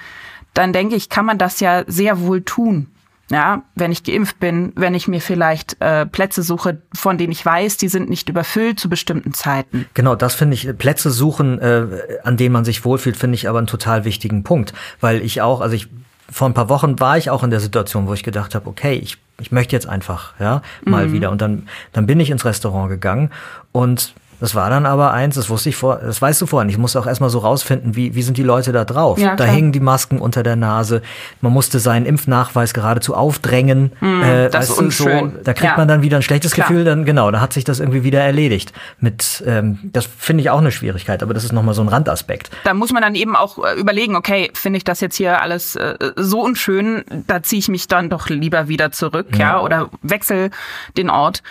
dann 0.53 0.73
denke 0.73 0.95
ich, 0.95 1.09
kann 1.09 1.25
man 1.25 1.37
das 1.37 1.59
ja 1.59 1.83
sehr 1.87 2.21
wohl 2.21 2.41
tun. 2.41 2.87
Ja, 3.29 3.63
wenn 3.75 3.91
ich 3.91 4.03
geimpft 4.03 4.39
bin, 4.39 4.71
wenn 4.75 4.95
ich 4.95 5.07
mir 5.09 5.19
vielleicht 5.19 5.81
äh, 5.81 6.05
Plätze 6.05 6.43
suche, 6.43 6.81
von 6.93 7.17
denen 7.17 7.33
ich 7.33 7.45
weiß, 7.45 7.75
die 7.75 7.89
sind 7.89 8.09
nicht 8.09 8.29
überfüllt 8.29 8.79
zu 8.79 8.89
bestimmten 8.89 9.33
Zeiten. 9.33 9.85
Genau, 9.93 10.15
das 10.15 10.35
finde 10.35 10.55
ich, 10.55 10.77
Plätze 10.77 11.11
suchen, 11.11 11.59
äh, 11.59 11.87
an 12.23 12.37
denen 12.37 12.53
man 12.53 12.63
sich 12.63 12.85
wohlfühlt, 12.85 13.17
finde 13.17 13.35
ich 13.35 13.49
aber 13.49 13.57
einen 13.57 13.67
total 13.67 14.05
wichtigen 14.05 14.43
Punkt. 14.43 14.73
Weil 15.01 15.21
ich 15.21 15.41
auch, 15.41 15.59
also 15.59 15.75
ich, 15.75 15.89
vor 16.31 16.47
ein 16.47 16.53
paar 16.53 16.69
Wochen 16.69 16.99
war 17.01 17.17
ich 17.17 17.29
auch 17.29 17.43
in 17.43 17.49
der 17.49 17.59
Situation, 17.59 18.07
wo 18.07 18.13
ich 18.13 18.23
gedacht 18.23 18.55
habe, 18.55 18.69
okay, 18.69 18.93
ich, 18.93 19.17
ich 19.41 19.51
möchte 19.51 19.75
jetzt 19.75 19.89
einfach, 19.89 20.33
ja, 20.39 20.61
mal 20.85 21.11
wieder. 21.11 21.29
Und 21.29 21.41
dann, 21.41 21.67
dann 21.91 22.07
bin 22.07 22.21
ich 22.21 22.29
ins 22.29 22.45
Restaurant 22.45 22.89
gegangen 22.89 23.29
und 23.73 24.13
das 24.39 24.55
war 24.55 24.69
dann 24.69 24.85
aber 24.85 25.13
eins, 25.13 25.35
das 25.35 25.49
wusste 25.49 25.69
ich 25.69 25.75
vor, 25.75 25.97
das 25.97 26.21
weißt 26.21 26.41
du 26.41 26.45
vorhin. 26.45 26.69
Ich 26.69 26.77
musste 26.77 26.99
auch 26.99 27.07
erstmal 27.07 27.29
so 27.29 27.39
rausfinden, 27.39 27.95
wie, 27.95 28.15
wie 28.15 28.21
sind 28.21 28.37
die 28.37 28.43
Leute 28.43 28.71
da 28.71 28.85
drauf? 28.85 29.17
Ja, 29.19 29.35
da 29.35 29.45
hingen 29.45 29.71
die 29.71 29.79
Masken 29.79 30.19
unter 30.19 30.43
der 30.43 30.55
Nase. 30.55 31.01
Man 31.41 31.53
musste 31.53 31.79
seinen 31.79 32.05
Impfnachweis 32.05 32.73
geradezu 32.73 33.15
aufdrängen. 33.15 33.91
äh, 34.01 34.49
das 34.49 34.69
ist 34.69 34.69
du, 34.69 34.73
so, 34.75 34.81
unschön. 35.05 35.33
da 35.43 35.53
kriegt 35.53 35.71
Ja. 35.71 35.77
man 35.77 35.87
dann 35.87 36.01
wieder 36.01 36.17
ein 36.17 36.23
schlechtes 36.23 36.51
Klar. 36.53 36.67
Gefühl, 36.67 36.83
dann 36.85 37.05
genau, 37.05 37.31
da 37.31 37.41
hat 37.41 37.53
sich 37.53 37.63
das 37.63 37.79
irgendwie 37.79 38.03
wieder 38.03 38.21
erledigt. 38.21 38.73
Mit, 38.99 39.43
ähm, 39.45 39.79
das 39.83 40.05
finde 40.17 40.41
ich 40.41 40.49
auch 40.49 40.59
eine 40.59 40.71
Schwierigkeit, 40.71 41.23
aber 41.23 41.33
das 41.33 41.43
ist 41.43 41.51
nochmal 41.51 41.73
so 41.73 41.81
ein 41.81 41.87
Randaspekt. 41.87 42.49
da 42.63 42.73
muss 42.73 42.91
man 42.91 43.01
dann 43.01 43.15
eben 43.15 43.35
auch 43.35 43.63
äh, 43.63 43.79
überlegen, 43.79 44.15
okay, 44.15 44.51
finde 44.53 44.77
ich 44.77 44.83
das 44.83 45.01
jetzt 45.01 45.15
hier 45.15 45.41
alles 45.41 45.75
äh, 45.75 45.95
so 46.15 46.41
unschön, 46.41 47.03
da 47.27 47.41
ziehe 47.43 47.59
ich 47.59 47.67
mich 47.69 47.87
dann 47.87 48.09
doch 48.09 48.29
lieber 48.29 48.67
wieder 48.67 48.91
zurück, 48.91 49.27
ja, 49.37 49.59
oder 49.61 49.89
wechsel 50.01 50.51
den 50.97 51.09
Ort. 51.09 51.41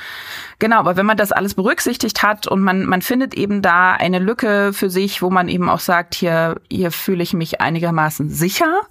Genau, 0.59 0.79
aber 0.79 0.97
wenn 0.97 1.05
man 1.05 1.19
das 1.19 1.32
alles 1.32 1.55
berücksichtigt 1.55 2.23
hat 2.23 2.47
und 2.47 2.62
man, 2.62 2.75
man 2.84 3.00
findet 3.00 3.34
eben 3.34 3.62
da 3.62 3.93
eine 3.93 4.19
Lücke 4.19 4.73
für 4.73 4.90
sich, 4.90 5.23
wo 5.23 5.31
man 5.31 5.49
eben 5.49 5.69
auch 5.69 5.81
sagt, 5.81 6.14
hier, 6.14 6.61
hier 6.70 6.90
fühle 6.90 7.23
ich 7.23 7.32
mich 7.32 7.61
einigermaßen 7.61 8.28
sicher, 8.28 8.82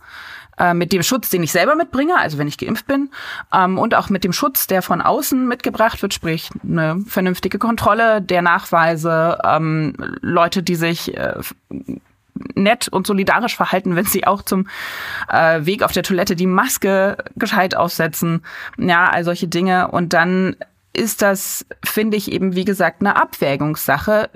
äh, 0.57 0.73
mit 0.73 0.93
dem 0.93 1.03
Schutz, 1.03 1.29
den 1.29 1.43
ich 1.43 1.51
selber 1.51 1.75
mitbringe, 1.75 2.17
also 2.17 2.37
wenn 2.37 2.47
ich 2.47 2.57
geimpft 2.57 2.87
bin, 2.87 3.09
ähm, 3.53 3.77
und 3.77 3.93
auch 3.93 4.09
mit 4.09 4.23
dem 4.23 4.33
Schutz, 4.33 4.67
der 4.67 4.81
von 4.81 5.01
außen 5.01 5.47
mitgebracht 5.47 6.01
wird, 6.01 6.13
sprich 6.13 6.49
eine 6.63 7.01
vernünftige 7.07 7.59
Kontrolle 7.59 8.21
der 8.21 8.41
Nachweise, 8.41 9.39
ähm, 9.43 9.93
Leute, 10.21 10.63
die 10.63 10.75
sich 10.75 11.15
äh, 11.17 11.35
nett 12.55 12.87
und 12.87 13.07
solidarisch 13.07 13.55
verhalten, 13.55 13.95
wenn 13.95 14.05
sie 14.05 14.27
auch 14.27 14.41
zum 14.41 14.67
äh, 15.29 15.65
Weg 15.65 15.83
auf 15.83 15.91
der 15.91 16.03
Toilette 16.03 16.35
die 16.35 16.47
Maske 16.47 17.17
gescheit 17.35 17.75
aufsetzen. 17.75 18.41
Ja, 18.77 19.09
all 19.09 19.23
solche 19.23 19.47
Dinge. 19.47 19.89
Und 19.89 20.13
dann 20.13 20.55
ist 20.95 21.21
das, 21.21 21.65
finde 21.83 22.17
ich, 22.17 22.31
eben, 22.31 22.55
wie 22.55 22.65
gesagt, 22.65 23.01
eine 23.01 23.15
Abwägungssache. 23.15 24.29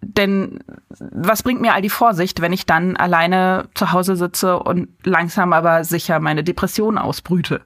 Denn 0.00 0.60
was 0.88 1.42
bringt 1.42 1.60
mir 1.60 1.74
all 1.74 1.82
die 1.82 1.90
Vorsicht, 1.90 2.40
wenn 2.40 2.52
ich 2.52 2.66
dann 2.66 2.96
alleine 2.96 3.68
zu 3.74 3.92
Hause 3.92 4.16
sitze 4.16 4.58
und 4.58 4.88
langsam 5.04 5.52
aber 5.52 5.84
sicher 5.84 6.20
meine 6.20 6.44
Depression 6.44 6.98
ausbrüte? 6.98 7.62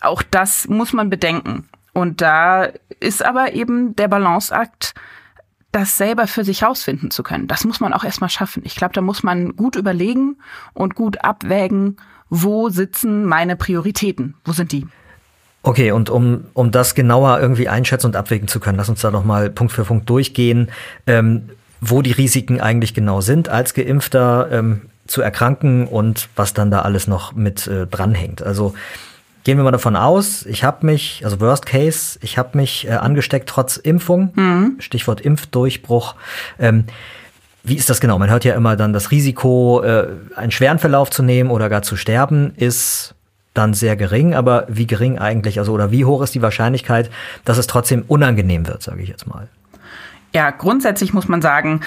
Auch 0.00 0.22
das 0.22 0.68
muss 0.68 0.92
man 0.92 1.10
bedenken. 1.10 1.68
Und 1.92 2.20
da 2.20 2.68
ist 3.00 3.24
aber 3.24 3.54
eben 3.54 3.96
der 3.96 4.08
Balanceakt, 4.08 4.94
das 5.72 5.96
selber 5.96 6.26
für 6.26 6.44
sich 6.44 6.62
rausfinden 6.62 7.10
zu 7.10 7.22
können. 7.22 7.48
Das 7.48 7.64
muss 7.64 7.80
man 7.80 7.94
auch 7.94 8.04
erstmal 8.04 8.30
schaffen. 8.30 8.62
Ich 8.64 8.76
glaube, 8.76 8.94
da 8.94 9.00
muss 9.00 9.22
man 9.22 9.56
gut 9.56 9.74
überlegen 9.74 10.36
und 10.74 10.94
gut 10.94 11.24
abwägen, 11.24 11.96
wo 12.28 12.68
sitzen 12.68 13.24
meine 13.24 13.56
Prioritäten? 13.56 14.34
Wo 14.44 14.52
sind 14.52 14.72
die? 14.72 14.86
Okay, 15.62 15.92
und 15.92 16.10
um, 16.10 16.44
um 16.54 16.72
das 16.72 16.94
genauer 16.94 17.40
irgendwie 17.40 17.68
einschätzen 17.68 18.06
und 18.06 18.16
abwägen 18.16 18.48
zu 18.48 18.58
können, 18.58 18.78
lass 18.78 18.88
uns 18.88 19.00
da 19.00 19.10
noch 19.10 19.24
mal 19.24 19.48
Punkt 19.48 19.72
für 19.72 19.84
Punkt 19.84 20.10
durchgehen, 20.10 20.70
ähm, 21.06 21.50
wo 21.80 22.02
die 22.02 22.12
Risiken 22.12 22.60
eigentlich 22.60 22.94
genau 22.94 23.20
sind, 23.20 23.48
als 23.48 23.74
Geimpfter 23.74 24.48
ähm, 24.50 24.82
zu 25.06 25.22
erkranken 25.22 25.86
und 25.86 26.28
was 26.36 26.54
dann 26.54 26.70
da 26.70 26.80
alles 26.82 27.06
noch 27.06 27.34
mit 27.34 27.66
äh, 27.66 27.86
dranhängt. 27.86 28.42
Also 28.42 28.74
gehen 29.44 29.56
wir 29.56 29.64
mal 29.64 29.70
davon 29.70 29.94
aus, 29.96 30.46
ich 30.46 30.64
habe 30.64 30.86
mich, 30.86 31.22
also 31.24 31.40
Worst 31.40 31.66
Case, 31.66 32.18
ich 32.22 32.38
habe 32.38 32.56
mich 32.58 32.86
äh, 32.88 32.92
angesteckt 32.92 33.48
trotz 33.48 33.76
Impfung, 33.76 34.32
Stichwort 34.80 35.20
Impfdurchbruch. 35.20 36.14
Ähm, 36.58 36.84
wie 37.64 37.76
ist 37.76 37.88
das 37.88 38.00
genau? 38.00 38.18
Man 38.18 38.30
hört 38.30 38.44
ja 38.44 38.54
immer 38.54 38.76
dann, 38.76 38.92
das 38.92 39.12
Risiko, 39.12 39.82
äh, 39.82 40.08
einen 40.34 40.50
schweren 40.50 40.80
Verlauf 40.80 41.10
zu 41.10 41.22
nehmen 41.22 41.50
oder 41.50 41.68
gar 41.68 41.82
zu 41.82 41.96
sterben, 41.96 42.52
ist 42.56 43.14
dann 43.54 43.74
sehr 43.74 43.96
gering. 43.96 44.34
Aber 44.34 44.66
wie 44.68 44.86
gering 44.86 45.18
eigentlich, 45.18 45.58
also 45.58 45.72
oder 45.72 45.90
wie 45.90 46.04
hoch 46.04 46.22
ist 46.22 46.34
die 46.34 46.42
Wahrscheinlichkeit, 46.42 47.10
dass 47.44 47.58
es 47.58 47.66
trotzdem 47.66 48.04
unangenehm 48.08 48.66
wird, 48.66 48.82
sage 48.82 49.02
ich 49.02 49.08
jetzt 49.08 49.26
mal? 49.26 49.48
Ja, 50.34 50.50
grundsätzlich 50.50 51.12
muss 51.12 51.28
man 51.28 51.42
sagen, 51.42 51.80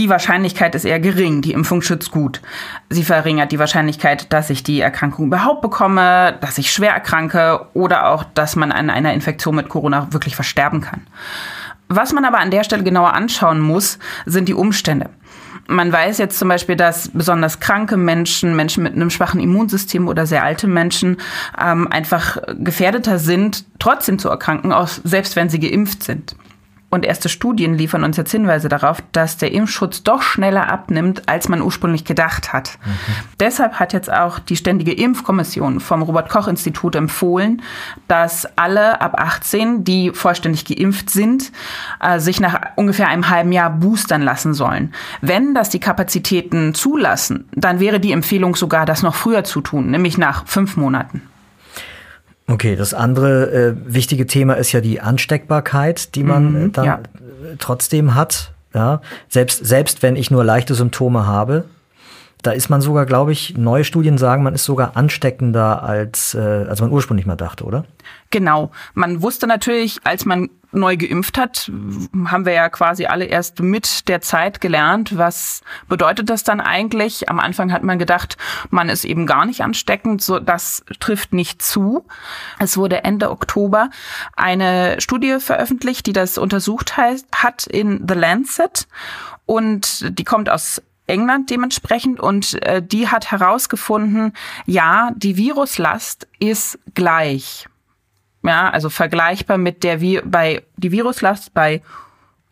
Die 0.00 0.08
Wahrscheinlichkeit 0.08 0.74
ist 0.74 0.86
eher 0.86 0.98
gering. 0.98 1.42
Die 1.42 1.52
Impfung 1.52 1.82
schützt 1.82 2.10
gut. 2.10 2.40
Sie 2.88 3.04
verringert 3.04 3.52
die 3.52 3.58
Wahrscheinlichkeit, 3.58 4.32
dass 4.32 4.48
ich 4.48 4.62
die 4.62 4.80
Erkrankung 4.80 5.26
überhaupt 5.26 5.60
bekomme, 5.60 6.38
dass 6.40 6.56
ich 6.56 6.72
schwer 6.72 6.92
erkranke 6.92 7.66
oder 7.74 8.08
auch, 8.08 8.24
dass 8.24 8.56
man 8.56 8.72
an 8.72 8.88
einer 8.88 9.12
Infektion 9.12 9.56
mit 9.56 9.68
Corona 9.68 10.08
wirklich 10.10 10.36
versterben 10.36 10.80
kann. 10.80 11.02
Was 11.88 12.14
man 12.14 12.24
aber 12.24 12.38
an 12.38 12.50
der 12.50 12.64
Stelle 12.64 12.82
genauer 12.82 13.12
anschauen 13.12 13.60
muss, 13.60 13.98
sind 14.24 14.48
die 14.48 14.54
Umstände. 14.54 15.10
Man 15.70 15.92
weiß 15.92 16.18
jetzt 16.18 16.36
zum 16.36 16.48
Beispiel, 16.48 16.74
dass 16.74 17.10
besonders 17.10 17.60
kranke 17.60 17.96
Menschen, 17.96 18.56
Menschen 18.56 18.82
mit 18.82 18.94
einem 18.94 19.08
schwachen 19.08 19.40
Immunsystem 19.40 20.08
oder 20.08 20.26
sehr 20.26 20.42
alte 20.42 20.66
Menschen 20.66 21.18
ähm, 21.60 21.86
einfach 21.88 22.38
gefährdeter 22.58 23.20
sind, 23.20 23.64
trotzdem 23.78 24.18
zu 24.18 24.28
erkranken, 24.28 24.72
auch 24.72 24.88
selbst 24.88 25.36
wenn 25.36 25.48
sie 25.48 25.60
geimpft 25.60 26.02
sind. 26.02 26.34
Und 26.90 27.04
erste 27.04 27.28
Studien 27.28 27.74
liefern 27.78 28.02
uns 28.02 28.16
jetzt 28.16 28.32
Hinweise 28.32 28.68
darauf, 28.68 29.00
dass 29.12 29.36
der 29.36 29.52
Impfschutz 29.52 30.02
doch 30.02 30.22
schneller 30.22 30.68
abnimmt, 30.68 31.28
als 31.28 31.48
man 31.48 31.62
ursprünglich 31.62 32.04
gedacht 32.04 32.52
hat. 32.52 32.78
Mhm. 32.84 32.90
Deshalb 33.38 33.74
hat 33.74 33.92
jetzt 33.92 34.12
auch 34.12 34.40
die 34.40 34.56
Ständige 34.56 34.92
Impfkommission 34.92 35.78
vom 35.78 36.02
Robert 36.02 36.28
Koch 36.28 36.48
Institut 36.48 36.96
empfohlen, 36.96 37.62
dass 38.08 38.46
alle 38.58 39.00
ab 39.00 39.14
18, 39.20 39.84
die 39.84 40.10
vollständig 40.10 40.64
geimpft 40.64 41.10
sind, 41.10 41.52
äh, 42.00 42.18
sich 42.18 42.40
nach 42.40 42.60
ungefähr 42.74 43.06
einem 43.06 43.30
halben 43.30 43.52
Jahr 43.52 43.70
boostern 43.70 44.22
lassen 44.22 44.52
sollen. 44.52 44.92
Wenn 45.20 45.54
das 45.54 45.68
die 45.68 45.80
Kapazitäten 45.80 46.74
zulassen, 46.74 47.48
dann 47.52 47.78
wäre 47.78 48.00
die 48.00 48.10
Empfehlung 48.10 48.56
sogar, 48.56 48.84
das 48.84 49.04
noch 49.04 49.14
früher 49.14 49.44
zu 49.44 49.60
tun, 49.60 49.92
nämlich 49.92 50.18
nach 50.18 50.44
fünf 50.46 50.76
Monaten. 50.76 51.22
Okay, 52.50 52.74
das 52.74 52.94
andere 52.94 53.50
äh, 53.50 53.74
wichtige 53.84 54.26
Thema 54.26 54.54
ist 54.54 54.72
ja 54.72 54.80
die 54.80 55.00
Ansteckbarkeit, 55.00 56.14
die 56.16 56.24
man 56.24 56.52
mhm, 56.52 56.72
dann 56.72 56.84
ja. 56.84 57.00
trotzdem 57.58 58.14
hat. 58.14 58.52
Ja, 58.74 59.00
selbst, 59.28 59.64
selbst 59.64 60.02
wenn 60.02 60.14
ich 60.14 60.30
nur 60.30 60.44
leichte 60.44 60.74
Symptome 60.74 61.26
habe, 61.26 61.64
da 62.42 62.52
ist 62.52 62.70
man 62.70 62.80
sogar, 62.80 63.06
glaube 63.06 63.32
ich, 63.32 63.56
neue 63.56 63.84
Studien 63.84 64.18
sagen, 64.18 64.42
man 64.42 64.54
ist 64.54 64.64
sogar 64.64 64.96
ansteckender 64.96 65.82
als, 65.82 66.34
äh, 66.34 66.38
als 66.38 66.80
man 66.80 66.90
ursprünglich 66.90 67.26
mal 67.26 67.36
dachte, 67.36 67.64
oder? 67.64 67.84
Genau. 68.30 68.70
Man 68.94 69.22
wusste 69.22 69.46
natürlich, 69.46 69.98
als 70.04 70.24
man 70.24 70.50
neu 70.72 70.96
geimpft 70.96 71.36
hat, 71.36 71.70
haben 72.26 72.46
wir 72.46 72.52
ja 72.52 72.68
quasi 72.68 73.06
alle 73.06 73.24
erst 73.24 73.60
mit 73.60 74.08
der 74.08 74.20
Zeit 74.20 74.60
gelernt, 74.60 75.18
was 75.18 75.62
bedeutet 75.88 76.30
das 76.30 76.44
dann 76.44 76.60
eigentlich? 76.60 77.28
Am 77.28 77.40
Anfang 77.40 77.72
hat 77.72 77.82
man 77.82 77.98
gedacht, 77.98 78.36
man 78.70 78.88
ist 78.88 79.04
eben 79.04 79.26
gar 79.26 79.46
nicht 79.46 79.62
ansteckend, 79.62 80.22
so 80.22 80.38
das 80.38 80.84
trifft 81.00 81.32
nicht 81.32 81.60
zu. 81.60 82.06
Es 82.58 82.76
wurde 82.76 83.04
Ende 83.04 83.30
Oktober 83.30 83.90
eine 84.36 85.00
Studie 85.00 85.38
veröffentlicht, 85.40 86.06
die 86.06 86.12
das 86.12 86.38
untersucht 86.38 86.96
hat 86.96 87.66
in 87.66 88.04
The 88.06 88.14
Lancet 88.14 88.86
und 89.46 90.16
die 90.18 90.24
kommt 90.24 90.48
aus 90.48 90.80
England 91.10 91.50
dementsprechend 91.50 92.20
und 92.20 92.62
äh, 92.62 92.82
die 92.82 93.08
hat 93.08 93.30
herausgefunden, 93.30 94.32
ja, 94.66 95.10
die 95.16 95.36
Viruslast 95.36 96.26
ist 96.38 96.78
gleich. 96.94 97.66
Ja, 98.42 98.70
also 98.70 98.88
vergleichbar 98.88 99.58
mit 99.58 99.84
der 99.84 100.00
wie 100.00 100.20
bei 100.24 100.62
die 100.76 100.92
Viruslast 100.92 101.52
bei 101.52 101.82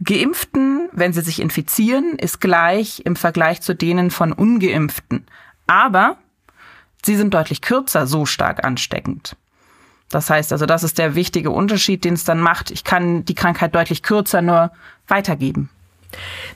Geimpften, 0.05 0.89
wenn 0.93 1.13
sie 1.13 1.23
sich 1.23 1.41
infizieren, 1.41 2.19
ist 2.19 2.41
gleich 2.41 3.03
im 3.05 3.17
Vergleich 3.17 3.63
zu 3.63 3.75
denen 3.75 4.11
von 4.11 4.33
ungeimpften. 4.33 5.27
Aber 5.67 6.19
sie 7.05 7.17
sind 7.17 7.35
deutlich 7.35 7.63
kürzer 7.63 8.07
so 8.07 8.27
stark 8.27 8.65
ansteckend. 8.65 9.37
Das 10.11 10.31
heißt 10.31 10.53
also, 10.53 10.67
das 10.67 10.85
ist 10.85 10.99
der 10.99 11.15
wichtige 11.15 11.51
Unterschied, 11.51 12.05
den 12.05 12.15
es 12.15 12.25
dann 12.25 12.41
macht. 12.41 12.71
Ich 12.71 12.85
kann 12.85 13.25
die 13.25 13.35
Krankheit 13.35 13.75
deutlich 13.75 14.03
kürzer 14.03 14.41
nur 14.41 14.71
weitergeben. 15.07 15.69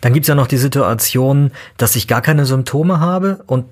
Dann 0.01 0.13
gibt's 0.13 0.29
ja 0.29 0.35
noch 0.35 0.47
die 0.47 0.57
Situation, 0.57 1.53
dass 1.77 1.97
ich 1.97 2.09
gar 2.09 2.23
keine 2.23 2.47
Symptome 2.47 3.01
habe 3.01 3.43
und 3.47 3.67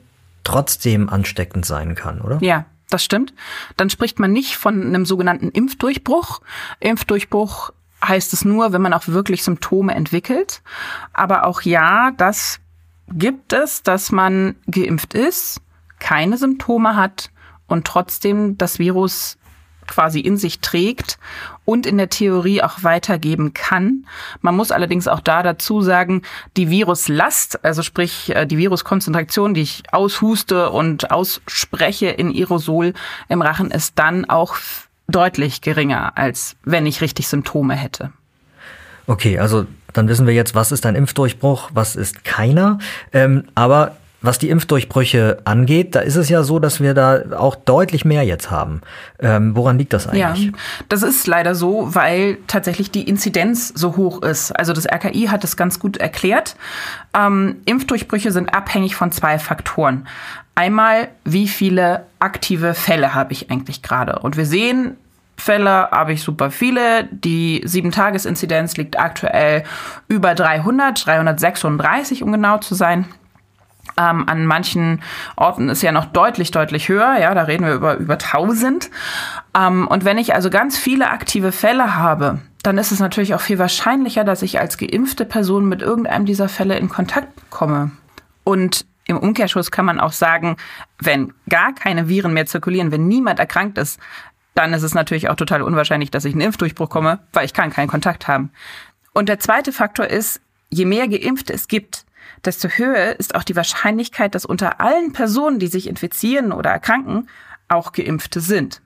trotzdem 0.45 1.09
ansteckend 1.09 1.67
sein 1.67 1.95
kann, 1.95 2.21
oder? 2.21 2.39
Ja, 2.41 2.67
das 2.89 3.05
stimmt. 3.05 3.33
Dann 3.77 3.91
spricht 3.91 4.19
man 4.19 4.33
nicht 4.33 4.57
von 4.57 4.83
einem 4.83 5.07
sogenannten 5.07 5.51
Impfdurchbruch. 5.51 6.41
Impfdurchbruch 6.81 7.73
heißt 8.05 8.33
es 8.33 8.45
nur, 8.45 8.73
wenn 8.73 8.83
man 8.83 8.93
auch 8.93 9.07
wirklich 9.09 9.45
Symptome 9.45 9.95
entwickelt. 9.95 10.63
Aber 11.13 11.47
auch 11.47 11.63
ja, 11.63 12.11
das 12.17 12.61
gibt 13.13 13.53
es, 13.53 13.83
dass 13.83 14.13
man 14.13 14.57
geimpft 14.67 15.15
ist, 15.15 15.61
keine 15.99 16.37
Symptome 16.39 16.97
hat 16.97 17.31
und 17.67 17.87
trotzdem 17.87 18.57
das 18.59 18.79
Virus 18.79 19.37
quasi 19.91 20.21
in 20.21 20.39
sich 20.39 20.61
trägt 20.61 21.19
und 21.67 21.87
in 21.87 21.99
der 21.99 22.09
Theorie 22.09 22.63
auch 22.63 22.83
weitergeben 22.83 23.53
kann. 23.53 24.07
Man 24.41 24.57
muss 24.57 24.73
allerdings 24.73 25.07
auch 25.07 25.21
da 25.21 25.43
dazu 25.43 25.83
sagen, 25.83 26.23
die 26.57 26.71
Viruslast, 26.71 27.65
also 27.65 27.83
sprich 27.83 28.35
äh, 28.35 28.47
die 28.47 28.57
Viruskonzentration, 28.57 29.53
die 29.53 29.63
ich 29.63 29.83
aushuste 29.93 30.71
und 30.71 31.11
ausspreche 31.11 32.07
in 32.07 32.31
Aerosol 32.31 32.95
im 33.29 33.43
Rachen, 33.43 33.71
ist 33.71 33.99
dann 33.99 34.25
auch 34.25 34.57
deutlich 35.09 35.61
geringer, 35.61 36.17
als 36.17 36.57
wenn 36.65 36.87
ich 36.87 37.01
richtig 37.01 37.29
Symptome 37.29 37.75
hätte. 37.75 38.13
Okay, 39.07 39.39
also 39.39 39.67
dann 39.93 40.09
wissen 40.09 40.27
wir 40.27 40.35
jetzt, 40.35 40.55
was 40.55 40.73
ist 40.73 40.87
ein 40.87 40.95
Impfdurchbruch, 40.95 41.71
was 41.75 41.97
ist 41.97 42.25
keiner. 42.25 42.79
Ähm, 43.13 43.45
aber 43.55 43.97
was 44.23 44.39
die 44.39 44.51
Impfdurchbrüche 44.51 45.39
angeht, 45.45 45.95
da 45.95 46.01
ist 46.01 46.17
es 46.17 46.29
ja 46.29 46.43
so, 46.43 46.59
dass 46.59 46.81
wir 46.81 46.95
da 46.95 47.23
auch 47.37 47.55
deutlich 47.55 48.05
mehr 48.05 48.23
jetzt 48.23 48.51
haben. 48.51 48.83
Ähm, 49.19 49.57
woran 49.57 49.79
liegt 49.79 49.93
das 49.93 50.07
eigentlich? 50.07 50.47
Ja, 50.47 50.53
das 50.89 51.03
ist 51.03 51.27
leider 51.27 51.55
so, 51.55 51.95
weil 51.95 52.39
tatsächlich 52.47 52.91
die 52.91 53.09
Inzidenz 53.09 53.69
so 53.69 53.97
hoch 53.97 54.23
ist. 54.23 54.53
Also 54.53 54.73
das 54.73 54.87
RKI 54.87 55.29
hat 55.29 55.45
es 55.45 55.57
ganz 55.57 55.79
gut 55.79 55.97
erklärt. 55.97 56.57
Ähm, 57.15 57.57
Impfdurchbrüche 57.65 58.31
sind 58.31 58.55
abhängig 58.55 58.95
von 58.95 59.11
zwei 59.11 59.39
Faktoren. 59.39 60.07
Einmal, 60.55 61.09
wie 61.25 61.49
viele 61.49 62.05
aktive 62.19 62.75
Fälle 62.75 63.15
habe 63.15 63.33
ich 63.33 63.51
eigentlich 63.51 63.83
gerade? 63.83 64.19
Und 64.19 64.37
wir 64.37 64.45
sehen, 64.45 64.97
Fälle 65.39 65.91
habe 65.91 66.13
ich 66.13 66.23
super 66.23 66.51
viele. 66.51 67.05
Die 67.11 67.65
7-Tages-Inzidenz 67.65 68.77
liegt 68.77 68.99
aktuell 68.99 69.65
über 70.09 70.35
300, 70.35 71.07
336, 71.07 72.23
um 72.23 72.31
genau 72.31 72.59
zu 72.59 72.75
sein. 72.75 73.07
Ähm, 74.01 74.27
an 74.29 74.47
manchen 74.47 75.03
Orten 75.37 75.69
ist 75.69 75.83
ja 75.83 75.93
noch 75.93 76.07
deutlich, 76.07 76.51
deutlich 76.51 76.89
höher. 76.89 77.19
Ja, 77.21 77.35
da 77.35 77.43
reden 77.43 77.67
wir 77.67 77.75
über, 77.75 77.97
über 77.97 78.15
1000. 78.15 78.91
Ähm, 79.55 79.87
und 79.87 80.05
wenn 80.07 80.17
ich 80.17 80.35
also 80.35 80.49
ganz 80.49 80.79
viele 80.79 81.11
aktive 81.11 81.53
Fälle 81.53 81.97
habe, 81.97 82.39
dann 82.63 82.79
ist 82.79 82.93
es 82.93 83.01
natürlich 83.01 83.35
auch 83.35 83.41
viel 83.41 83.59
wahrscheinlicher, 83.59 84.25
dass 84.25 84.43
ich 84.43 84.59
als 84.59 84.79
geimpfte 84.79 85.27
Person 85.27 85.69
mit 85.69 85.83
irgendeinem 85.83 86.25
dieser 86.25 86.49
Fälle 86.49 86.79
in 86.79 86.89
Kontakt 86.89 87.29
komme. 87.51 87.91
Und 88.43 88.87
im 89.07 89.19
Umkehrschluss 89.19 89.71
kann 89.71 89.85
man 89.85 90.01
auch 90.01 90.13
sagen, 90.13 90.57
wenn 90.99 91.35
gar 91.49 91.75
keine 91.75 92.09
Viren 92.09 92.33
mehr 92.33 92.47
zirkulieren, 92.47 92.93
wenn 92.93 93.07
niemand 93.07 93.39
erkrankt 93.39 93.77
ist, 93.77 94.01
dann 94.55 94.73
ist 94.73 94.83
es 94.83 94.95
natürlich 94.95 95.29
auch 95.29 95.37
total 95.37 95.63
unwahrscheinlich, 95.63 96.11
dass 96.11 96.25
ich 96.25 96.33
einen 96.33 96.43
Impfdurchbruch 96.43 96.89
komme, 96.89 97.21
weil 97.33 97.45
ich 97.45 97.53
kann 97.53 97.71
keinen 97.71 97.89
Kontakt 97.89 98.29
haben. 98.29 98.51
Und 99.13 99.29
der 99.29 99.41
zweite 99.41 99.73
Faktor 99.73 100.07
ist, 100.07 100.41
je 100.71 100.85
mehr 100.85 101.09
Geimpfte 101.09 101.53
es 101.53 101.69
gibt, 101.69 102.05
desto 102.45 102.69
höher 102.69 103.19
ist 103.19 103.35
auch 103.35 103.45
die 103.45 103.57
Wahrscheinlichkeit, 103.57 104.35
dass 104.35 104.45
unter 104.45 104.81
allen 104.81 105.13
Personen, 105.13 105.59
die 105.59 105.67
sich 105.67 105.89
infizieren 105.89 106.53
oder 106.53 106.71
erkranken, 106.71 107.29
auch 107.69 107.93
Geimpfte 107.93 108.41
sind. 108.41 108.83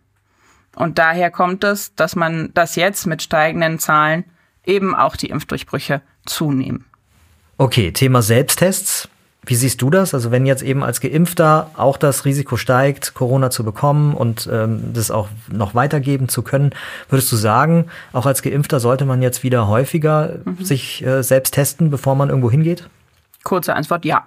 Und 0.75 0.99
daher 0.99 1.31
kommt 1.31 1.65
es, 1.65 1.95
dass 1.95 2.17
man 2.17 2.51
das 2.55 2.77
jetzt 2.77 3.07
mit 3.07 3.23
steigenden 3.23 3.79
Zahlen 3.79 4.25
eben 4.67 4.95
auch 4.95 5.17
die 5.17 5.29
Impfdurchbrüche 5.29 6.03
zunehmen. 6.27 6.85
Okay, 7.59 7.93
Thema 7.93 8.23
Selbsttests. 8.23 9.09
Wie 9.47 9.55
siehst 9.55 9.83
du 9.83 9.91
das? 9.91 10.15
Also 10.15 10.31
wenn 10.31 10.47
jetzt 10.47 10.63
eben 10.63 10.83
als 10.83 11.01
Geimpfter 11.01 11.71
auch 11.77 11.99
das 11.99 12.25
Risiko 12.25 12.57
steigt, 12.57 13.15
Corona 13.15 13.51
zu 13.51 13.63
bekommen 13.63 14.15
und 14.15 14.49
ähm, 14.51 14.95
das 14.95 15.11
auch 15.11 15.29
noch 15.53 15.75
weitergeben 15.75 16.29
zu 16.31 16.43
können, 16.43 16.71
würdest 17.11 17.31
du 17.31 17.37
sagen, 17.37 17.87
auch 18.15 18.25
als 18.25 18.43
Geimpfter 18.43 18.81
sollte 18.81 19.05
man 19.05 19.21
jetzt 19.21 19.43
wieder 19.43 19.69
häufiger 19.69 20.39
mhm. 20.45 20.65
sich 20.65 21.05
äh, 21.05 21.23
selbst 21.23 21.53
testen, 21.53 21.91
bevor 21.91 22.15
man 22.15 22.31
irgendwo 22.31 22.51
hingeht? 22.51 22.89
Kurze 23.45 23.75
Antwort, 23.75 24.05
ja. 24.05 24.27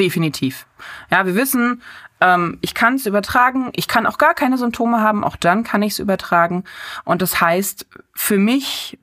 Definitiv. 0.00 0.66
Ja, 1.10 1.24
wir 1.24 1.36
wissen, 1.36 1.80
ähm, 2.20 2.58
ich 2.62 2.74
kann 2.74 2.96
es 2.96 3.06
übertragen, 3.06 3.70
ich 3.74 3.86
kann 3.86 4.06
auch 4.06 4.18
gar 4.18 4.34
keine 4.34 4.58
Symptome 4.58 5.00
haben, 5.00 5.22
auch 5.22 5.36
dann 5.36 5.62
kann 5.62 5.82
ich 5.82 5.92
es 5.92 5.98
übertragen. 6.00 6.64
Und 7.04 7.22
das 7.22 7.40
heißt, 7.40 7.86
für 8.12 8.38
mich 8.38 8.98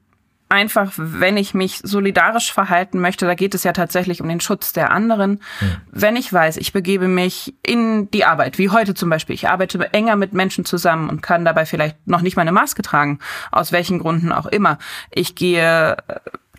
einfach, 0.49 0.91
wenn 0.97 1.37
ich 1.37 1.53
mich 1.53 1.79
solidarisch 1.81 2.51
verhalten 2.51 2.99
möchte, 2.99 3.25
da 3.25 3.35
geht 3.35 3.55
es 3.55 3.63
ja 3.63 3.71
tatsächlich 3.71 4.21
um 4.21 4.27
den 4.27 4.41
Schutz 4.41 4.73
der 4.73 4.91
anderen. 4.91 5.39
Mhm. 5.61 5.75
Wenn 5.91 6.15
ich 6.17 6.31
weiß, 6.31 6.57
ich 6.57 6.73
begebe 6.73 7.07
mich 7.07 7.55
in 7.63 8.11
die 8.11 8.25
Arbeit, 8.25 8.57
wie 8.57 8.69
heute 8.69 8.93
zum 8.93 9.09
Beispiel, 9.09 9.33
ich 9.33 9.47
arbeite 9.47 9.93
enger 9.93 10.17
mit 10.17 10.33
Menschen 10.33 10.65
zusammen 10.65 11.09
und 11.09 11.21
kann 11.21 11.45
dabei 11.45 11.65
vielleicht 11.65 12.05
noch 12.05 12.21
nicht 12.21 12.35
meine 12.35 12.51
Maske 12.51 12.81
tragen, 12.81 13.19
aus 13.51 13.71
welchen 13.71 13.99
Gründen 13.99 14.33
auch 14.33 14.45
immer. 14.45 14.77
Ich 15.09 15.35
gehe 15.35 15.95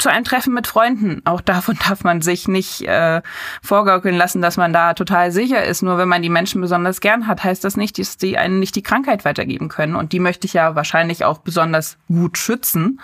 zu 0.02 0.10
einem 0.10 0.24
Treffen 0.24 0.52
mit 0.52 0.66
Freunden. 0.66 1.22
Auch 1.24 1.40
davon 1.40 1.78
darf 1.88 2.02
man 2.02 2.22
sich 2.22 2.48
nicht 2.48 2.82
äh, 2.82 3.22
vorgaukeln 3.62 4.16
lassen, 4.16 4.42
dass 4.42 4.56
man 4.56 4.72
da 4.72 4.94
total 4.94 5.30
sicher 5.30 5.64
ist. 5.64 5.82
Nur 5.82 5.96
wenn 5.96 6.08
man 6.08 6.22
die 6.22 6.28
Menschen 6.28 6.60
besonders 6.60 7.00
gern 7.00 7.28
hat, 7.28 7.44
heißt 7.44 7.62
das 7.62 7.76
nicht, 7.76 7.98
dass 7.98 8.16
die 8.16 8.36
einen 8.36 8.58
nicht 8.58 8.74
die 8.74 8.82
Krankheit 8.82 9.24
weitergeben 9.24 9.68
können. 9.68 9.94
Und 9.94 10.12
die 10.12 10.18
möchte 10.18 10.46
ich 10.46 10.54
ja 10.54 10.74
wahrscheinlich 10.74 11.24
auch 11.24 11.38
besonders 11.38 11.98
gut 12.08 12.36
schützen. 12.36 13.00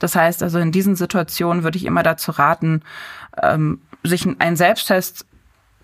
Das 0.00 0.16
heißt 0.16 0.42
also, 0.42 0.58
in 0.58 0.72
diesen 0.72 0.96
Situationen 0.96 1.62
würde 1.62 1.78
ich 1.78 1.84
immer 1.84 2.02
dazu 2.02 2.32
raten, 2.32 2.82
ähm, 3.40 3.80
sich 4.02 4.26
einen 4.40 4.56
Selbsttest 4.56 5.26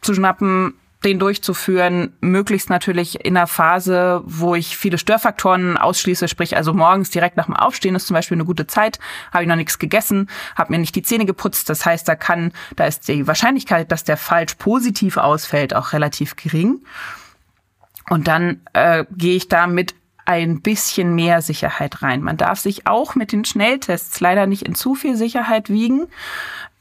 zu 0.00 0.14
schnappen, 0.14 0.75
den 1.06 1.18
durchzuführen, 1.18 2.12
möglichst 2.20 2.68
natürlich 2.68 3.25
in 3.25 3.36
einer 3.36 3.46
Phase, 3.46 4.22
wo 4.25 4.54
ich 4.54 4.76
viele 4.76 4.98
Störfaktoren 4.98 5.76
ausschließe, 5.76 6.28
sprich 6.28 6.56
also 6.56 6.75
morgens 6.75 7.10
direkt 7.10 7.36
nach 7.36 7.46
dem 7.46 7.54
Aufstehen 7.54 7.94
ist 7.94 8.08
zum 8.08 8.14
Beispiel 8.14 8.36
eine 8.36 8.44
gute 8.44 8.66
Zeit, 8.66 8.98
habe 9.32 9.44
ich 9.44 9.48
noch 9.48 9.56
nichts 9.56 9.78
gegessen, 9.78 10.28
habe 10.56 10.72
mir 10.72 10.78
nicht 10.78 10.96
die 10.96 11.02
Zähne 11.02 11.25
geputzt, 11.25 11.70
das 11.70 11.86
heißt, 11.86 12.06
da 12.08 12.16
kann, 12.16 12.52
da 12.75 12.86
ist 12.86 13.08
die 13.08 13.26
Wahrscheinlichkeit, 13.26 13.90
dass 13.92 14.04
der 14.04 14.16
falsch 14.16 14.54
positiv 14.56 15.16
ausfällt, 15.16 15.75
auch 15.75 15.92
relativ 15.92 16.36
gering. 16.36 16.80
Und 18.10 18.28
dann 18.28 18.60
äh, 18.72 19.04
gehe 19.10 19.36
ich 19.36 19.48
da 19.48 19.66
mit 19.66 19.94
ein 20.25 20.60
bisschen 20.60 21.14
mehr 21.14 21.40
Sicherheit 21.40 22.02
rein. 22.02 22.20
Man 22.20 22.36
darf 22.36 22.58
sich 22.58 22.86
auch 22.86 23.14
mit 23.14 23.30
den 23.32 23.44
Schnelltests 23.44 24.18
leider 24.20 24.46
nicht 24.46 24.62
in 24.62 24.75
zu 24.75 24.94
viel 24.94 25.16
Sicherheit 25.16 25.70
wiegen. 25.70 26.08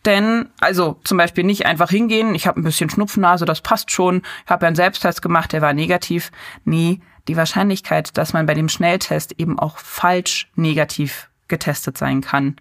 Denn, 0.06 0.50
also 0.60 1.00
zum 1.04 1.18
Beispiel 1.18 1.44
nicht 1.44 1.66
einfach 1.66 1.90
hingehen, 1.90 2.36
ich 2.36 2.46
habe 2.46 2.60
ein 2.60 2.64
bisschen 2.64 2.90
Schnupfennase, 2.90 3.46
das 3.46 3.62
passt 3.62 3.90
schon, 3.92 4.22
ich 4.46 4.52
habe 4.52 4.66
ja 4.66 4.68
einen 4.68 4.76
Selbsttest 4.76 5.22
gemacht, 5.22 5.52
der 5.52 5.62
war 5.62 5.74
negativ. 5.74 6.32
Nee, 6.64 7.00
die 7.28 7.38
Wahrscheinlichkeit, 7.38 8.18
dass 8.18 8.34
man 8.34 8.46
bei 8.46 8.54
dem 8.54 8.70
Schnelltest 8.70 9.34
eben 9.40 9.58
auch 9.58 9.80
falsch 9.80 10.52
negativ 10.56 11.30
getestet 11.48 11.98
sein 11.98 12.22
kann, 12.22 12.58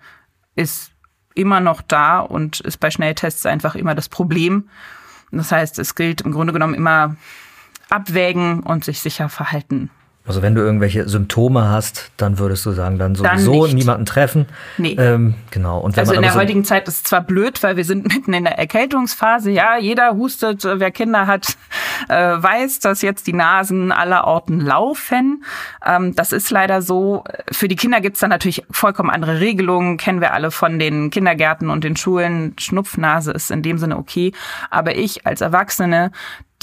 ist 0.55 0.93
immer 1.35 1.61
noch 1.61 1.83
da 1.83 2.21
und 2.21 2.61
ist 2.61 2.79
bei 2.79 2.91
Schnelltests 2.91 3.45
einfach 3.45 3.75
immer 3.75 3.95
das 3.95 4.09
Problem. 4.09 4.69
Das 5.31 5.53
heißt, 5.53 5.79
es 5.79 5.95
gilt 5.95 6.23
im 6.23 6.33
Grunde 6.33 6.53
genommen 6.53 6.75
immer 6.75 7.17
abwägen 7.91 8.61
und 8.61 8.85
sich 8.85 9.01
sicher 9.01 9.29
verhalten. 9.29 9.91
Also 10.27 10.41
wenn 10.41 10.55
du 10.55 10.63
irgendwelche 10.63 11.07
Symptome 11.07 11.69
hast, 11.69 12.11
dann 12.17 12.39
würdest 12.39 12.65
du 12.65 12.71
sagen, 12.71 12.99
dann 12.99 13.15
sowieso 13.15 13.67
dann 13.67 13.77
niemanden 13.77 14.07
treffen. 14.07 14.47
Nee. 14.79 14.97
Ähm, 14.99 15.35
genau. 15.51 15.79
Und 15.81 15.97
wenn 15.97 16.01
also 16.01 16.13
man 16.13 16.17
in 16.17 16.23
der 16.23 16.33
so 16.33 16.39
heutigen 16.39 16.65
Zeit 16.65 16.89
ist 16.89 16.97
es 16.97 17.03
zwar 17.03 17.21
blöd, 17.21 17.63
weil 17.63 17.77
wir 17.77 17.85
sind 17.85 18.09
mitten 18.15 18.33
in 18.33 18.45
der 18.45 18.59
Erkältungsphase. 18.59 19.51
Ja, 19.51 19.77
jeder 19.77 20.15
hustet, 20.15 20.65
wer 20.65 20.91
Kinder 20.91 21.27
hat, 21.27 21.59
äh, 22.09 22.15
weiß, 22.15 22.79
dass 22.81 23.03
jetzt 23.03 23.27
die 23.27 23.35
Nasen 23.35 23.93
aller 23.93 24.27
Orten 24.27 24.61
laufen. 24.61 25.45
Ähm, 25.85 26.15
das 26.15 26.33
ist 26.33 26.51
leider 26.51 26.81
so. 26.81 27.25
Für 27.53 27.69
die 27.69 27.77
Kinder 27.77 28.01
gibt's 28.01 28.21
dann 28.21 28.31
natürlich 28.31 28.65
vollkommen 28.71 29.11
andere 29.11 29.41
Regelungen. 29.41 29.99
Kennen 29.99 30.23
wir 30.23 30.33
alle 30.33 30.51
von 30.51 30.79
den 30.79 31.11
Kindergärten 31.11 31.69
und 31.69 31.85
den 31.85 31.97
Schulen. 31.97 32.55
Schnupfnase 32.59 33.31
ist 33.31 33.51
in 33.51 33.61
dem 33.61 33.77
Sinne 33.77 33.99
okay. 33.99 34.33
Aber 34.71 34.97
ich 34.97 35.27
als 35.27 35.43
Erwachsene, 35.43 36.13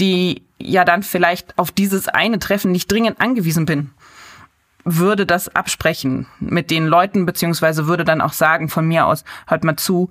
die 0.01 0.43
ja 0.57 0.83
dann 0.83 1.03
vielleicht 1.03 1.57
auf 1.57 1.71
dieses 1.71 2.07
eine 2.07 2.39
Treffen 2.39 2.71
nicht 2.71 2.91
dringend 2.91 3.21
angewiesen 3.21 3.65
bin, 3.65 3.91
würde 4.83 5.25
das 5.25 5.47
absprechen 5.55 6.25
mit 6.39 6.71
den 6.71 6.87
Leuten, 6.87 7.25
beziehungsweise 7.25 7.87
würde 7.87 8.03
dann 8.03 8.19
auch 8.19 8.33
sagen 8.33 8.67
von 8.67 8.87
mir 8.87 9.05
aus, 9.05 9.23
hört 9.47 9.63
mal 9.63 9.77
zu, 9.77 10.09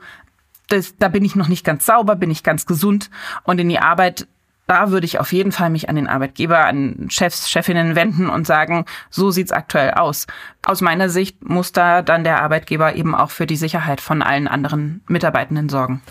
das, 0.69 0.97
da 0.97 1.09
bin 1.09 1.25
ich 1.25 1.35
noch 1.35 1.49
nicht 1.49 1.65
ganz 1.65 1.85
sauber, 1.85 2.15
bin 2.15 2.31
ich 2.31 2.45
ganz 2.45 2.67
gesund 2.67 3.11
und 3.43 3.59
in 3.59 3.69
die 3.69 3.81
Arbeit, 3.81 4.29
da 4.69 4.93
würde 4.93 5.07
ich 5.07 5.19
auf 5.19 5.33
jeden 5.33 5.51
Fall 5.51 5.71
mich 5.71 5.89
an 5.89 5.97
den 5.97 6.07
Arbeitgeber, 6.07 6.65
an 6.65 7.09
Chefs, 7.11 7.51
Chefinnen 7.51 7.97
wenden 7.97 8.31
und 8.31 8.47
sagen, 8.47 8.85
so 9.11 9.33
sieht's 9.33 9.51
aktuell 9.51 9.95
aus. 9.95 10.29
Aus 10.63 10.81
meiner 10.81 11.09
Sicht 11.09 11.43
muss 11.43 11.73
da 11.73 12.03
dann 12.03 12.23
der 12.23 12.41
Arbeitgeber 12.41 12.95
eben 12.95 13.17
auch 13.17 13.31
für 13.31 13.49
die 13.49 13.57
Sicherheit 13.57 14.01
von 14.01 14.23
allen 14.23 14.47
anderen 14.47 15.03
Mitarbeitenden 15.09 15.69
sorgen. 15.69 16.03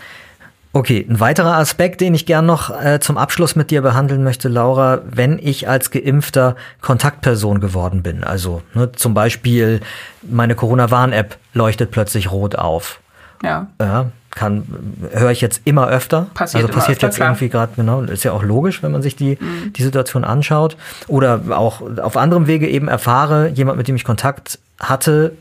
Okay, 0.72 1.04
ein 1.08 1.18
weiterer 1.18 1.56
Aspekt, 1.56 2.00
den 2.00 2.14
ich 2.14 2.26
gern 2.26 2.46
noch 2.46 2.70
äh, 2.70 3.00
zum 3.00 3.18
Abschluss 3.18 3.56
mit 3.56 3.72
dir 3.72 3.82
behandeln 3.82 4.22
möchte, 4.22 4.48
Laura, 4.48 5.00
wenn 5.04 5.40
ich 5.40 5.68
als 5.68 5.90
Geimpfter 5.90 6.54
Kontaktperson 6.80 7.60
geworden 7.60 8.04
bin, 8.04 8.22
also 8.22 8.62
ne, 8.74 8.92
zum 8.92 9.12
Beispiel 9.12 9.80
meine 10.22 10.54
Corona-Warn-App 10.54 11.38
leuchtet 11.54 11.90
plötzlich 11.90 12.30
rot 12.30 12.54
auf. 12.54 13.00
Ja. 13.42 13.66
Ja, 13.80 14.10
kann 14.30 14.64
höre 15.12 15.30
ich 15.32 15.40
jetzt 15.40 15.62
immer 15.64 15.88
öfter. 15.88 16.26
Passiert 16.34 16.62
also 16.62 16.74
passiert 16.74 16.98
öfter, 16.98 17.06
jetzt 17.08 17.18
irgendwie 17.18 17.48
gerade 17.48 17.72
genau. 17.74 18.02
Ist 18.02 18.22
ja 18.22 18.30
auch 18.30 18.44
logisch, 18.44 18.82
wenn 18.82 18.92
man 18.92 19.02
sich 19.02 19.16
die 19.16 19.38
mhm. 19.40 19.72
die 19.72 19.82
Situation 19.82 20.22
anschaut 20.22 20.76
oder 21.08 21.40
auch 21.50 21.82
auf 22.00 22.16
anderem 22.16 22.46
Wege 22.46 22.68
eben 22.68 22.86
erfahre, 22.86 23.48
jemand, 23.48 23.78
mit 23.78 23.88
dem 23.88 23.96
ich 23.96 24.04
Kontakt 24.04 24.60
hatte, 24.78 25.32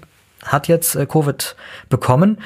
hat 0.44 0.68
jetzt 0.68 0.96
äh, 0.96 1.06
Covid 1.06 1.56
bekommen. 1.90 2.40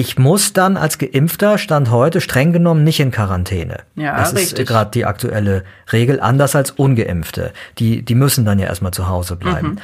Ich 0.00 0.16
muss 0.16 0.52
dann 0.52 0.76
als 0.76 0.98
Geimpfter 0.98 1.58
Stand 1.58 1.90
heute 1.90 2.20
streng 2.20 2.52
genommen 2.52 2.84
nicht 2.84 3.00
in 3.00 3.10
Quarantäne. 3.10 3.78
Ja, 3.96 4.16
das 4.16 4.32
richtig. 4.32 4.60
ist 4.60 4.68
gerade 4.68 4.92
die 4.92 5.04
aktuelle 5.04 5.64
Regel, 5.92 6.20
anders 6.20 6.54
als 6.54 6.70
Ungeimpfte. 6.70 7.52
Die, 7.78 8.02
die 8.04 8.14
müssen 8.14 8.44
dann 8.44 8.60
ja 8.60 8.68
erstmal 8.68 8.92
zu 8.92 9.08
Hause 9.08 9.34
bleiben. 9.34 9.70
Mhm. 9.70 9.78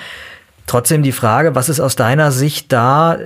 Trotzdem 0.69 1.03
die 1.03 1.11
Frage, 1.11 1.57
was 1.57 1.69
ist 1.69 1.81
aus 1.81 1.97
deiner 1.97 2.31
Sicht 2.31 2.73
da, 2.73 3.19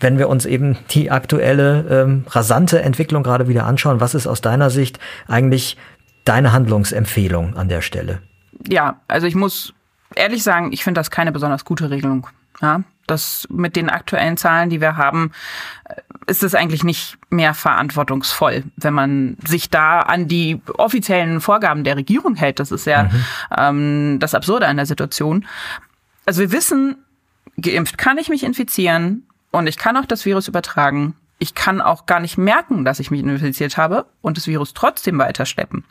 wenn 0.00 0.18
wir 0.18 0.28
uns 0.28 0.46
eben 0.46 0.76
die 0.90 1.12
aktuelle 1.12 1.86
ähm, 1.88 2.24
rasante 2.28 2.82
Entwicklung 2.82 3.22
gerade 3.22 3.46
wieder 3.46 3.64
anschauen, 3.64 4.00
was 4.00 4.16
ist 4.16 4.26
aus 4.26 4.40
deiner 4.40 4.68
Sicht 4.68 4.98
eigentlich 5.28 5.76
deine 6.24 6.52
Handlungsempfehlung 6.52 7.56
an 7.56 7.68
der 7.68 7.82
Stelle? 7.82 8.20
Ja, 8.68 9.00
also 9.06 9.28
ich 9.28 9.36
muss 9.36 9.74
ehrlich 10.16 10.42
sagen, 10.42 10.72
ich 10.72 10.82
finde 10.82 10.98
das 10.98 11.12
keine 11.12 11.30
besonders 11.30 11.64
gute 11.64 11.88
Regelung. 11.88 12.26
Ja, 12.60 12.82
das 13.06 13.46
mit 13.50 13.76
den 13.76 13.90
aktuellen 13.90 14.36
Zahlen, 14.36 14.70
die 14.70 14.80
wir 14.80 14.96
haben, 14.96 15.32
äh, 15.84 15.94
ist 16.26 16.42
es 16.42 16.54
eigentlich 16.54 16.82
nicht 16.82 17.18
mehr 17.30 17.54
verantwortungsvoll, 17.54 18.64
wenn 18.76 18.94
man 18.94 19.36
sich 19.46 19.70
da 19.70 20.00
an 20.00 20.26
die 20.26 20.60
offiziellen 20.76 21.40
Vorgaben 21.40 21.84
der 21.84 21.96
Regierung 21.96 22.34
hält. 22.34 22.58
Das 22.58 22.72
ist 22.72 22.86
ja 22.86 23.04
mhm. 23.04 23.10
ähm, 23.56 24.18
das 24.18 24.34
Absurde 24.34 24.66
an 24.66 24.76
der 24.76 24.86
Situation. 24.86 25.46
Also 26.24 26.40
wir 26.40 26.52
wissen, 26.52 26.96
geimpft 27.56 27.96
kann 27.96 28.18
ich 28.18 28.28
mich 28.28 28.42
infizieren 28.42 29.26
und 29.52 29.68
ich 29.68 29.76
kann 29.78 29.96
auch 29.96 30.06
das 30.06 30.24
Virus 30.24 30.48
übertragen 30.48 31.14
ich 31.38 31.54
kann 31.54 31.82
auch 31.82 32.06
gar 32.06 32.20
nicht 32.20 32.38
merken, 32.38 32.84
dass 32.84 32.98
ich 32.98 33.10
mich 33.10 33.22
infiziert 33.22 33.76
habe 33.76 34.06
und 34.22 34.38
das 34.38 34.46
Virus 34.46 34.72
trotzdem 34.72 35.18
weiterschleppen. 35.18 35.84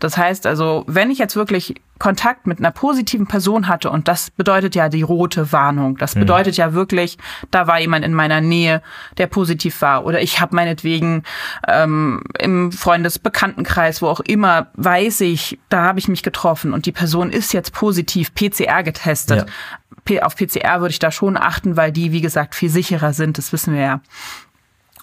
Das 0.00 0.16
heißt 0.16 0.44
also, 0.44 0.84
wenn 0.88 1.10
ich 1.10 1.18
jetzt 1.18 1.36
wirklich 1.36 1.76
Kontakt 2.00 2.48
mit 2.48 2.58
einer 2.58 2.72
positiven 2.72 3.26
Person 3.28 3.68
hatte 3.68 3.90
und 3.90 4.08
das 4.08 4.30
bedeutet 4.30 4.74
ja 4.74 4.88
die 4.88 5.02
rote 5.02 5.52
Warnung, 5.52 5.98
das 5.98 6.16
mhm. 6.16 6.20
bedeutet 6.20 6.56
ja 6.56 6.72
wirklich, 6.72 7.16
da 7.52 7.68
war 7.68 7.78
jemand 7.80 8.04
in 8.04 8.12
meiner 8.12 8.40
Nähe, 8.40 8.82
der 9.18 9.28
positiv 9.28 9.80
war 9.82 10.04
oder 10.04 10.20
ich 10.20 10.40
habe 10.40 10.56
meinetwegen 10.56 11.22
ähm, 11.68 12.22
im 12.38 12.72
Freundesbekanntenkreis, 12.72 14.02
wo 14.02 14.08
auch 14.08 14.20
immer, 14.20 14.66
weiß 14.74 15.20
ich, 15.20 15.60
da 15.68 15.82
habe 15.82 16.00
ich 16.00 16.08
mich 16.08 16.24
getroffen 16.24 16.72
und 16.72 16.86
die 16.86 16.92
Person 16.92 17.30
ist 17.30 17.52
jetzt 17.52 17.72
positiv 17.72 18.34
PCR 18.34 18.82
getestet. 18.82 19.46
Ja. 19.46 20.22
Auf 20.22 20.36
PCR 20.36 20.80
würde 20.80 20.92
ich 20.92 20.98
da 20.98 21.10
schon 21.10 21.36
achten, 21.36 21.76
weil 21.76 21.92
die, 21.92 22.12
wie 22.12 22.22
gesagt, 22.22 22.54
viel 22.54 22.70
sicherer 22.70 23.12
sind, 23.12 23.36
das 23.36 23.52
wissen 23.52 23.74
wir 23.74 23.82
ja. 23.82 24.00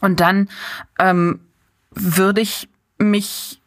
Und 0.05 0.19
dann 0.19 0.49
ähm, 0.99 1.39
würde 1.89 2.41
ich 2.41 2.69
mich 2.99 3.59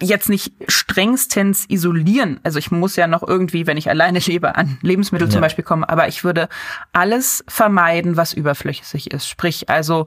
jetzt 0.00 0.28
nicht 0.28 0.52
strengstens 0.68 1.68
isolieren. 1.68 2.38
Also 2.44 2.60
ich 2.60 2.70
muss 2.70 2.94
ja 2.94 3.08
noch 3.08 3.26
irgendwie, 3.26 3.66
wenn 3.66 3.76
ich 3.76 3.90
alleine 3.90 4.20
lebe, 4.20 4.54
an 4.54 4.78
Lebensmittel 4.82 5.26
ja. 5.26 5.32
zum 5.32 5.40
Beispiel 5.40 5.64
kommen, 5.64 5.82
aber 5.82 6.06
ich 6.06 6.22
würde 6.22 6.48
alles 6.92 7.44
vermeiden, 7.48 8.16
was 8.16 8.32
überflüssig 8.32 9.10
ist. 9.10 9.28
Sprich, 9.28 9.68
also 9.68 10.06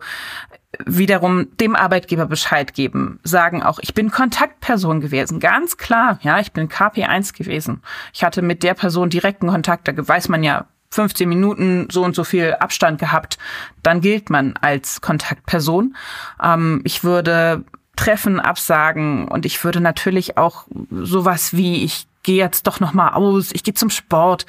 wiederum 0.85 1.47
dem 1.57 1.75
Arbeitgeber 1.75 2.27
Bescheid 2.27 2.73
geben, 2.73 3.19
sagen 3.23 3.61
auch, 3.61 3.79
ich 3.81 3.93
bin 3.93 4.09
Kontaktperson 4.09 5.01
gewesen, 5.01 5.41
ganz 5.41 5.75
klar, 5.75 6.17
ja, 6.21 6.39
ich 6.39 6.53
bin 6.53 6.69
KP1 6.69 7.37
gewesen. 7.37 7.81
Ich 8.13 8.23
hatte 8.23 8.41
mit 8.41 8.63
der 8.63 8.73
Person 8.73 9.09
direkten 9.09 9.49
Kontakt, 9.49 9.89
da 9.89 9.93
weiß 9.95 10.29
man 10.29 10.43
ja, 10.43 10.67
15 10.91 11.27
Minuten 11.27 11.87
so 11.89 12.03
und 12.03 12.15
so 12.15 12.23
viel 12.23 12.53
Abstand 12.59 12.99
gehabt, 12.99 13.37
dann 13.81 14.01
gilt 14.01 14.29
man 14.29 14.53
als 14.61 15.01
Kontaktperson. 15.01 15.95
Ähm, 16.41 16.81
ich 16.83 17.03
würde 17.03 17.63
Treffen 17.95 18.39
absagen 18.39 19.27
und 19.27 19.45
ich 19.45 19.63
würde 19.63 19.79
natürlich 19.79 20.37
auch 20.37 20.65
sowas 20.91 21.53
wie 21.53 21.83
ich 21.83 22.07
gehe 22.23 22.37
jetzt 22.37 22.67
doch 22.67 22.79
noch 22.79 22.93
mal 22.93 23.13
aus, 23.13 23.51
ich 23.51 23.63
gehe 23.63 23.73
zum 23.73 23.89
Sport. 23.89 24.45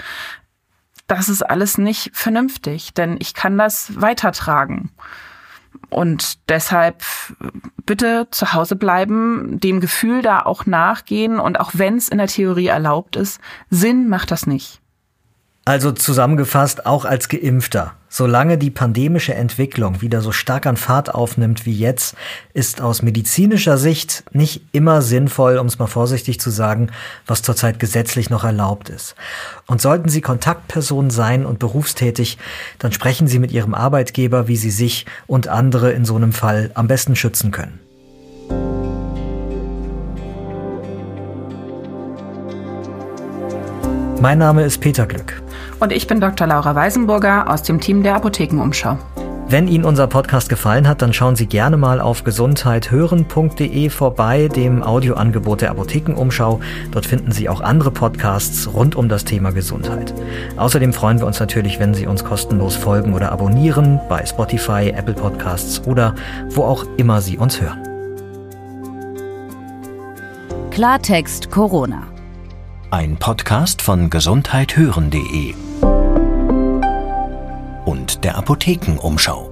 Das 1.07 1.29
ist 1.29 1.43
alles 1.43 1.79
nicht 1.79 2.11
vernünftig, 2.13 2.95
denn 2.95 3.17
ich 3.19 3.35
kann 3.35 3.59
das 3.59 4.01
weitertragen. 4.01 4.91
Und 5.91 6.49
deshalb 6.49 7.03
bitte 7.85 8.29
zu 8.31 8.53
Hause 8.53 8.77
bleiben, 8.77 9.59
dem 9.61 9.81
Gefühl 9.81 10.23
da 10.23 10.41
auch 10.41 10.67
nachgehen 10.67 11.39
und 11.39 11.61
auch 11.61 11.73
wenn 11.75 11.97
es 11.97 12.09
in 12.09 12.19
der 12.19 12.29
Theorie 12.29 12.67
erlaubt 12.67 13.17
ist, 13.17 13.41
Sinn 13.71 14.09
macht 14.09 14.31
das 14.31 14.47
nicht. 14.47 14.82
Also 15.65 15.93
zusammengefasst, 15.93 16.87
auch 16.87 17.05
als 17.05 17.29
Geimpfter. 17.29 17.93
Solange 18.09 18.59
die 18.59 18.71
pandemische 18.71 19.35
Entwicklung 19.35 20.03
wieder 20.03 20.21
so 20.21 20.33
stark 20.33 20.67
an 20.67 20.77
Fahrt 20.77 21.15
aufnimmt 21.15 21.67
wie 21.67 21.73
jetzt, 21.73 22.17
ist 22.53 22.81
aus 22.81 23.03
medizinischer 23.03 23.79
Sicht 23.79 24.25
nicht 24.33 24.63
immer 24.73 25.03
sinnvoll, 25.03 25.59
um 25.59 25.69
es 25.69 25.79
mal 25.79 25.87
vorsichtig 25.87 26.41
zu 26.41 26.51
sagen, 26.51 26.91
was 27.29 27.43
zurzeit 27.43 27.79
gesetzlich 27.79 28.29
noch 28.29 28.43
erlaubt 28.43 28.89
ist. 28.89 29.15
Und 29.69 29.81
sollten 29.81 30.09
Sie 30.09 30.21
Kontaktperson 30.21 31.11
sein 31.11 31.47
und 31.47 31.61
berufstätig, 31.61 32.39
dann 32.81 32.91
sprechen 32.91 33.29
Sie 33.29 33.39
mit 33.39 33.53
Ihrem 33.53 33.73
Arbeitgeber, 33.73 34.49
wie 34.49 34.57
Sie 34.57 34.73
sich 34.73 35.07
und 35.29 35.47
andere 35.47 35.93
in 35.93 36.05
so 36.05 36.17
einem 36.17 36.33
Fall 36.33 36.73
am 36.75 36.89
besten 36.89 37.15
schützen 37.15 37.53
können. 37.53 37.79
Mein 44.21 44.39
Name 44.39 44.63
ist 44.65 44.81
Peter 44.81 45.07
Glück. 45.07 45.43
Und 45.83 45.91
ich 45.91 46.07
bin 46.07 46.21
Dr. 46.21 46.47
Laura 46.47 46.77
Weisenburger 46.77 47.51
aus 47.51 47.65
dem 47.65 47.81
Team 47.81 48.05
der 48.05 48.15
Apothekenumschau. 48.15 48.99
Wenn 49.49 49.67
Ihnen 49.67 49.85
unser 49.85 50.07
Podcast 50.07 50.49
gefallen 50.49 50.87
hat, 50.87 51.03
dann 51.03 51.13
schauen 51.13 51.35
Sie 51.35 51.47
gerne 51.47 51.77
mal 51.77 52.01
auf 52.01 52.23
gesundheithören.de 52.23 53.91
vorbei, 53.91 54.47
dem 54.47 54.85
Audioangebot 54.85 55.61
der 55.61 55.73
Apothekenumschau. 55.73 56.61
Dort 56.93 57.05
finden 57.05 57.33
Sie 57.33 57.49
auch 57.49 57.61
andere 57.61 57.91
Podcasts 57.91 58.73
rund 58.73 58.95
um 58.95 59.09
das 59.09 59.25
Thema 59.25 59.51
Gesundheit. 59.51 60.15
Außerdem 60.57 60.93
freuen 60.93 61.19
wir 61.19 61.27
uns 61.27 61.41
natürlich, 61.41 61.81
wenn 61.81 61.95
Sie 61.95 62.07
uns 62.07 62.23
kostenlos 62.23 62.77
folgen 62.77 63.13
oder 63.13 63.33
abonnieren 63.33 63.99
bei 64.09 64.25
Spotify, 64.25 64.93
Apple 64.97 65.15
Podcasts 65.15 65.85
oder 65.85 66.15
wo 66.51 66.63
auch 66.63 66.87
immer 66.97 67.21
Sie 67.21 67.39
uns 67.39 67.61
hören. 67.61 67.83
Klartext 70.71 71.51
Corona. 71.51 72.05
Ein 72.93 73.17
Podcast 73.17 73.83
von 73.83 74.11
gesundheithören.de 74.11 75.55
und 75.55 75.72
der 78.25 78.37
Apothekenumschau. 78.37 79.52